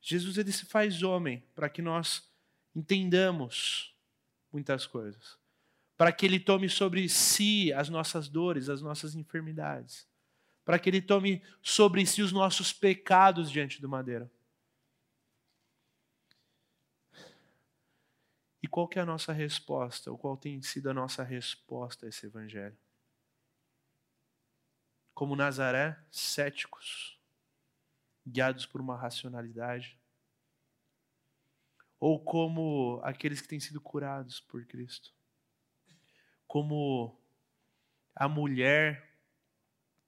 Jesus 0.00 0.38
ele 0.38 0.52
se 0.52 0.64
faz 0.66 1.02
homem 1.02 1.42
para 1.54 1.68
que 1.68 1.82
nós 1.82 2.30
entendamos 2.74 3.94
muitas 4.52 4.86
coisas, 4.86 5.36
para 5.96 6.12
que 6.12 6.24
ele 6.24 6.38
tome 6.38 6.68
sobre 6.68 7.08
si 7.08 7.72
as 7.72 7.88
nossas 7.88 8.28
dores, 8.28 8.68
as 8.68 8.80
nossas 8.80 9.14
enfermidades, 9.14 10.06
para 10.64 10.78
que 10.78 10.88
ele 10.88 11.02
tome 11.02 11.42
sobre 11.62 12.04
si 12.06 12.22
os 12.22 12.32
nossos 12.32 12.72
pecados 12.72 13.50
diante 13.50 13.80
do 13.80 13.88
madeiro. 13.88 14.30
E 18.62 18.68
qual 18.68 18.88
que 18.88 18.98
é 18.98 19.02
a 19.02 19.06
nossa 19.06 19.32
resposta, 19.32 20.10
ou 20.10 20.18
qual 20.18 20.36
tem 20.36 20.60
sido 20.62 20.90
a 20.90 20.94
nossa 20.94 21.22
resposta 21.22 22.06
a 22.06 22.08
esse 22.08 22.26
evangelho? 22.26 22.76
Como 25.16 25.34
Nazaré, 25.34 25.98
céticos, 26.10 27.18
guiados 28.26 28.66
por 28.66 28.82
uma 28.82 28.98
racionalidade, 28.98 29.98
ou 31.98 32.22
como 32.22 33.00
aqueles 33.02 33.40
que 33.40 33.48
têm 33.48 33.58
sido 33.58 33.80
curados 33.80 34.40
por 34.40 34.66
Cristo, 34.66 35.14
como 36.46 37.18
a 38.14 38.28
mulher 38.28 39.18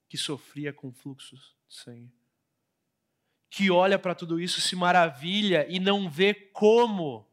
que 0.07 0.15
sofria 0.15 0.71
com 0.71 0.93
fluxos 0.93 1.57
de 1.67 1.73
sangue, 1.73 2.13
que 3.49 3.71
olha 3.71 3.97
para 3.97 4.13
tudo 4.13 4.39
isso, 4.39 4.61
se 4.61 4.75
maravilha 4.75 5.65
e 5.67 5.79
não 5.79 6.07
vê 6.07 6.35
como 6.35 7.27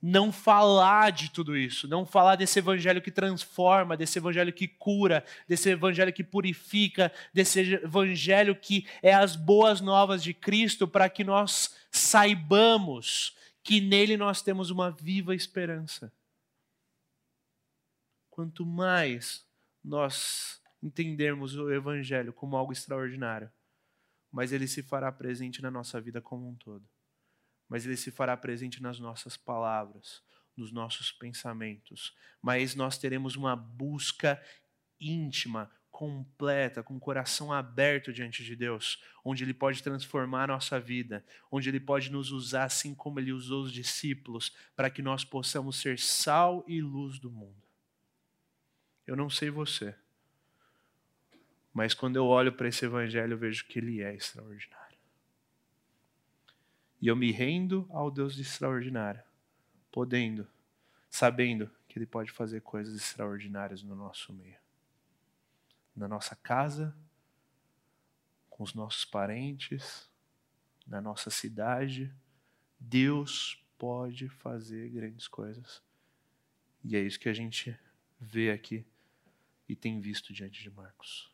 não 0.00 0.30
falar 0.30 1.10
de 1.10 1.30
tudo 1.30 1.56
isso, 1.56 1.88
não 1.88 2.04
falar 2.04 2.36
desse 2.36 2.58
evangelho 2.58 3.00
que 3.00 3.10
transforma, 3.10 3.96
desse 3.96 4.18
evangelho 4.18 4.52
que 4.52 4.68
cura, 4.68 5.24
desse 5.48 5.70
evangelho 5.70 6.12
que 6.12 6.22
purifica, 6.22 7.12
desse 7.32 7.74
evangelho 7.74 8.54
que 8.54 8.86
é 9.02 9.14
as 9.14 9.34
boas 9.34 9.80
novas 9.80 10.22
de 10.22 10.34
Cristo, 10.34 10.86
para 10.86 11.08
que 11.08 11.24
nós 11.24 11.74
saibamos 11.90 13.36
que 13.62 13.80
nele 13.80 14.16
nós 14.16 14.42
temos 14.42 14.70
uma 14.70 14.90
viva 14.90 15.34
esperança. 15.34 16.12
Quanto 18.30 18.66
mais 18.66 19.44
nós 19.82 20.60
entendermos 20.82 21.56
o 21.56 21.72
evangelho 21.72 22.32
como 22.32 22.56
algo 22.56 22.72
extraordinário, 22.72 23.50
mais 24.30 24.52
ele 24.52 24.68
se 24.68 24.82
fará 24.82 25.10
presente 25.10 25.62
na 25.62 25.70
nossa 25.70 26.00
vida 26.00 26.20
como 26.20 26.48
um 26.48 26.54
todo 26.54 26.86
mas 27.68 27.84
ele 27.84 27.96
se 27.96 28.10
fará 28.10 28.36
presente 28.36 28.82
nas 28.82 28.98
nossas 28.98 29.36
palavras, 29.36 30.22
nos 30.56 30.72
nossos 30.72 31.12
pensamentos. 31.12 32.14
Mas 32.40 32.74
nós 32.74 32.98
teremos 32.98 33.36
uma 33.36 33.56
busca 33.56 34.40
íntima, 35.00 35.70
completa, 35.90 36.82
com 36.82 36.96
o 36.96 37.00
coração 37.00 37.52
aberto 37.52 38.12
diante 38.12 38.44
de 38.44 38.54
Deus, 38.54 39.02
onde 39.24 39.42
Ele 39.42 39.54
pode 39.54 39.82
transformar 39.82 40.44
a 40.44 40.48
nossa 40.48 40.78
vida, 40.78 41.24
onde 41.50 41.70
Ele 41.70 41.80
pode 41.80 42.10
nos 42.12 42.30
usar 42.30 42.64
assim 42.64 42.94
como 42.94 43.18
Ele 43.18 43.32
usou 43.32 43.62
os 43.62 43.72
discípulos, 43.72 44.54
para 44.74 44.90
que 44.90 45.00
nós 45.00 45.24
possamos 45.24 45.76
ser 45.76 45.98
sal 45.98 46.62
e 46.68 46.82
luz 46.82 47.18
do 47.18 47.30
mundo. 47.30 47.62
Eu 49.06 49.16
não 49.16 49.30
sei 49.30 49.48
você, 49.48 49.94
mas 51.76 51.92
quando 51.92 52.16
eu 52.16 52.26
olho 52.26 52.52
para 52.52 52.68
esse 52.68 52.86
Evangelho, 52.86 53.34
eu 53.34 53.38
vejo 53.38 53.66
que 53.66 53.78
ele 53.78 54.02
é 54.02 54.14
extraordinário. 54.14 54.85
E 57.00 57.08
eu 57.08 57.16
me 57.16 57.30
rendo 57.30 57.86
ao 57.90 58.10
Deus 58.10 58.34
de 58.34 58.42
extraordinário, 58.42 59.22
podendo, 59.92 60.46
sabendo 61.10 61.70
que 61.88 61.98
Ele 61.98 62.06
pode 62.06 62.30
fazer 62.30 62.62
coisas 62.62 62.94
extraordinárias 62.94 63.82
no 63.82 63.94
nosso 63.94 64.32
meio 64.32 64.56
na 65.96 66.06
nossa 66.06 66.36
casa, 66.36 66.94
com 68.50 68.62
os 68.62 68.74
nossos 68.74 69.04
parentes, 69.04 70.08
na 70.86 71.00
nossa 71.00 71.30
cidade. 71.30 72.14
Deus 72.78 73.64
pode 73.78 74.28
fazer 74.28 74.90
grandes 74.90 75.26
coisas. 75.26 75.82
E 76.84 76.94
é 76.94 77.00
isso 77.00 77.18
que 77.18 77.28
a 77.28 77.34
gente 77.34 77.76
vê 78.20 78.50
aqui 78.50 78.86
e 79.68 79.74
tem 79.74 80.00
visto 80.00 80.32
diante 80.32 80.62
de 80.62 80.70
Marcos. 80.70 81.32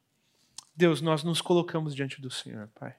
Deus, 0.75 1.03
nós 1.03 1.23
nos 1.23 1.43
colocamos 1.43 1.95
diante 1.95 2.21
do 2.21 2.31
Senhor, 2.31 2.69
Pai. 2.69 2.97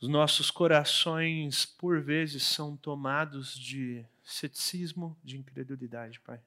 Os 0.00 0.08
nossos 0.08 0.48
corações, 0.48 1.66
por 1.66 2.00
vezes, 2.00 2.44
são 2.44 2.76
tomados 2.76 3.58
de 3.58 4.04
ceticismo, 4.22 5.18
de 5.24 5.36
incredulidade, 5.36 6.20
Pai. 6.20 6.40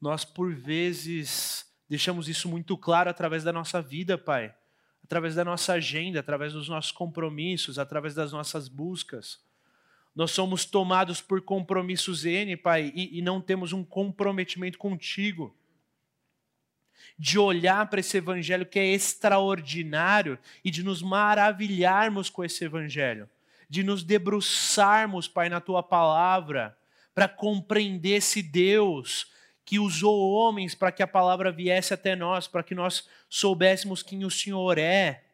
Nós, 0.00 0.24
por 0.24 0.52
vezes, 0.52 1.72
deixamos 1.88 2.28
isso 2.28 2.48
muito 2.48 2.76
claro 2.76 3.08
através 3.08 3.44
da 3.44 3.52
nossa 3.52 3.80
vida, 3.80 4.18
Pai. 4.18 4.52
Através 5.04 5.36
da 5.36 5.44
nossa 5.44 5.74
agenda, 5.74 6.18
através 6.18 6.52
dos 6.52 6.68
nossos 6.68 6.90
compromissos, 6.90 7.78
através 7.78 8.12
das 8.12 8.32
nossas 8.32 8.66
buscas. 8.66 9.40
Nós 10.16 10.32
somos 10.32 10.64
tomados 10.64 11.20
por 11.20 11.40
compromissos 11.42 12.24
N, 12.24 12.56
Pai, 12.56 12.92
e, 12.92 13.18
e 13.18 13.22
não 13.22 13.40
temos 13.40 13.72
um 13.72 13.84
comprometimento 13.84 14.76
contigo. 14.78 15.56
De 17.18 17.38
olhar 17.38 17.88
para 17.88 18.00
esse 18.00 18.16
evangelho 18.16 18.64
que 18.64 18.78
é 18.78 18.86
extraordinário 18.86 20.38
e 20.64 20.70
de 20.70 20.82
nos 20.82 21.02
maravilharmos 21.02 22.30
com 22.30 22.44
esse 22.44 22.64
evangelho. 22.64 23.28
De 23.68 23.82
nos 23.82 24.02
debruçarmos, 24.02 25.26
Pai, 25.26 25.48
na 25.48 25.60
tua 25.60 25.82
palavra, 25.82 26.76
para 27.14 27.28
compreender 27.28 28.16
esse 28.18 28.42
Deus 28.42 29.30
que 29.68 29.78
usou 29.78 30.30
homens 30.32 30.74
para 30.74 30.90
que 30.90 31.02
a 31.02 31.06
palavra 31.06 31.52
viesse 31.52 31.92
até 31.92 32.16
nós, 32.16 32.46
para 32.46 32.62
que 32.62 32.74
nós 32.74 33.06
soubéssemos 33.28 34.02
quem 34.02 34.24
o 34.24 34.30
Senhor 34.30 34.78
é, 34.78 35.24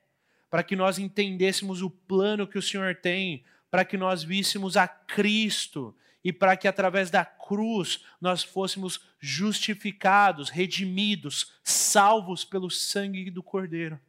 para 0.51 0.65
que 0.65 0.75
nós 0.75 0.99
entendêssemos 0.99 1.83
o 1.83 1.91
plano 1.91 2.45
que 2.45 2.59
o 2.59 2.63
Senhor 2.63 2.97
tem, 2.97 3.45
para 3.71 3.85
que 3.85 3.97
nós 3.97 4.25
víssemos 4.25 4.77
a 4.77 4.89
Cristo 4.89 5.95
e 6.25 6.33
para 6.33 6.57
que 6.57 6.67
através 6.67 7.11
da 7.11 7.25
cruz 7.25 8.03
nós 8.19 8.43
fôssemos 8.43 8.99
justificados, 9.21 10.49
redimidos, 10.49 11.53
salvos 11.63 12.45
pelo 12.45 12.71
sangue 12.71 13.31
do 13.31 13.43
Cordeiro. 13.43 14.01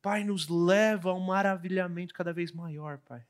Pai, 0.00 0.22
nos 0.22 0.48
leva 0.48 1.10
a 1.10 1.14
um 1.14 1.20
maravilhamento 1.20 2.14
cada 2.14 2.32
vez 2.32 2.52
maior, 2.52 2.98
Pai. 2.98 3.26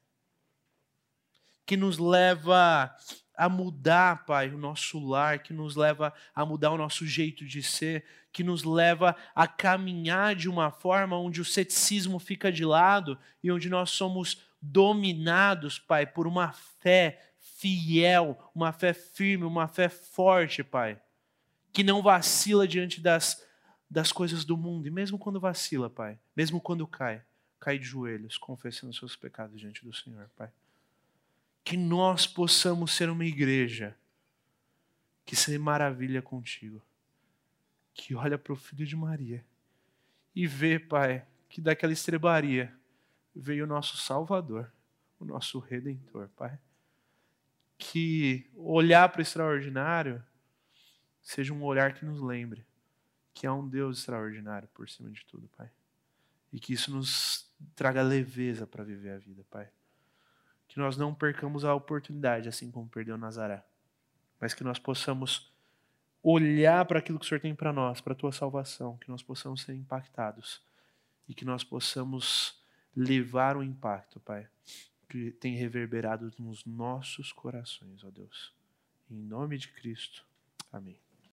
Que 1.65 1.75
nos 1.75 1.97
leva 1.97 2.95
a 3.35 3.49
mudar, 3.49 4.27
Pai, 4.27 4.51
o 4.51 4.59
nosso 4.59 4.99
lar, 4.99 5.39
que 5.39 5.55
nos 5.55 5.75
leva 5.75 6.13
a 6.35 6.45
mudar 6.45 6.73
o 6.73 6.77
nosso 6.77 7.07
jeito 7.07 7.47
de 7.47 7.63
ser, 7.63 8.05
que 8.31 8.45
nos 8.45 8.63
leva 8.65 9.17
a 9.35 9.49
caminhar 9.49 10.35
de 10.35 10.51
uma 10.51 10.71
forma 10.71 11.19
onde 11.19 11.41
o 11.41 11.45
ceticismo 11.45 12.19
fica 12.19 12.53
de 12.53 12.67
lado 12.67 13.19
e 13.43 13.51
onde 13.51 13.71
nós 13.71 13.91
somos 13.91 14.45
dominados, 14.71 15.79
Pai, 15.79 16.07
por 16.07 16.27
uma 16.27 16.53
fé 16.53 17.21
fiel, 17.39 18.39
uma 18.55 18.73
fé 18.73 18.93
firme, 18.93 19.45
uma 19.45 19.69
fé 19.69 19.89
forte, 19.89 20.63
Pai, 20.63 21.01
que 21.73 21.83
não 21.83 22.03
vacila 22.03 22.67
diante 22.67 23.01
das, 23.01 23.45
das 23.91 24.13
coisas 24.13 24.45
do 24.45 24.57
mundo, 24.57 24.87
e 24.87 24.91
mesmo 24.91 25.19
quando 25.19 25.41
vacila, 25.41 25.89
Pai, 25.89 26.19
mesmo 26.35 26.61
quando 26.61 26.87
cai, 26.87 27.23
cai 27.59 27.79
de 27.79 27.85
joelhos, 27.85 28.37
confessando 28.37 28.93
seus 28.93 29.17
pecados 29.17 29.61
diante 29.61 29.85
do 29.85 29.95
Senhor, 29.95 30.29
Pai. 30.37 30.51
Que 31.65 31.77
nós 31.77 32.27
possamos 32.27 32.93
ser 32.93 33.09
uma 33.11 33.25
igreja 33.25 33.97
que 35.25 35.35
se 35.35 35.59
maravilha 35.59 36.23
contigo, 36.23 36.81
que 37.93 38.15
olha 38.15 38.39
para 38.39 38.53
o 38.53 38.57
filho 38.57 38.87
de 38.87 38.95
Maria 38.95 39.45
e 40.35 40.47
vê, 40.47 40.79
Pai, 40.79 41.27
que 41.49 41.61
daquela 41.61 41.93
estrebaria 41.93 42.73
veio 43.41 43.65
o 43.65 43.67
nosso 43.67 43.97
Salvador, 43.97 44.73
o 45.21 45.25
nosso 45.25 45.59
Redentor, 45.59 46.29
Pai. 46.37 46.59
Que 47.79 48.51
olhar 48.57 49.09
para 49.09 49.19
o 49.19 49.23
extraordinário 49.23 50.23
seja 51.23 51.53
um 51.53 51.63
olhar 51.63 51.93
que 51.95 52.05
nos 52.05 52.21
lembre 52.21 52.65
que 53.35 53.47
há 53.47 53.53
um 53.53 53.69
Deus 53.69 53.99
extraordinário 53.99 54.69
por 54.73 54.89
cima 54.89 55.11
de 55.11 55.25
tudo, 55.27 55.49
Pai. 55.57 55.71
E 56.53 56.59
que 56.59 56.73
isso 56.73 56.91
nos 56.91 57.51
traga 57.75 58.03
leveza 58.03 58.67
para 58.67 58.83
viver 58.83 59.11
a 59.11 59.19
vida, 59.19 59.45
Pai 59.51 59.69
que 60.77 60.81
nós 60.81 60.97
não 60.97 61.15
percamos 61.15 61.65
a 61.65 61.75
oportunidade, 61.75 62.51
assim 62.51 62.71
como 62.71 62.87
perdeu 62.87 63.17
Nazaré, 63.17 63.65
mas 64.39 64.53
que 64.53 64.63
nós 64.63 64.79
possamos 64.79 65.51
olhar 66.23 66.85
para 66.85 66.99
aquilo 66.99 67.19
que 67.19 67.25
o 67.25 67.29
Senhor 67.29 67.41
tem 67.41 67.55
para 67.55 67.73
nós, 67.73 68.03
para 68.03 68.13
a 68.13 68.17
tua 68.17 68.31
salvação, 68.31 68.99
que 68.99 69.09
nós 69.09 69.23
possamos 69.23 69.63
ser 69.63 69.75
impactados 69.75 70.61
e 71.27 71.35
que 71.35 71.47
nós 71.47 71.65
possamos 71.65 72.63
levar 72.97 73.57
o 73.57 73.63
impacto, 73.63 74.19
Pai, 74.21 74.49
que 75.09 75.31
tem 75.33 75.55
reverberado 75.55 76.33
nos 76.39 76.65
nossos 76.65 77.31
corações, 77.31 78.03
ó 78.03 78.11
Deus. 78.11 78.53
Em 79.11 79.19
nome 79.19 79.59
de 79.59 79.69
Cristo. 79.69 80.27
Amém. 80.73 80.99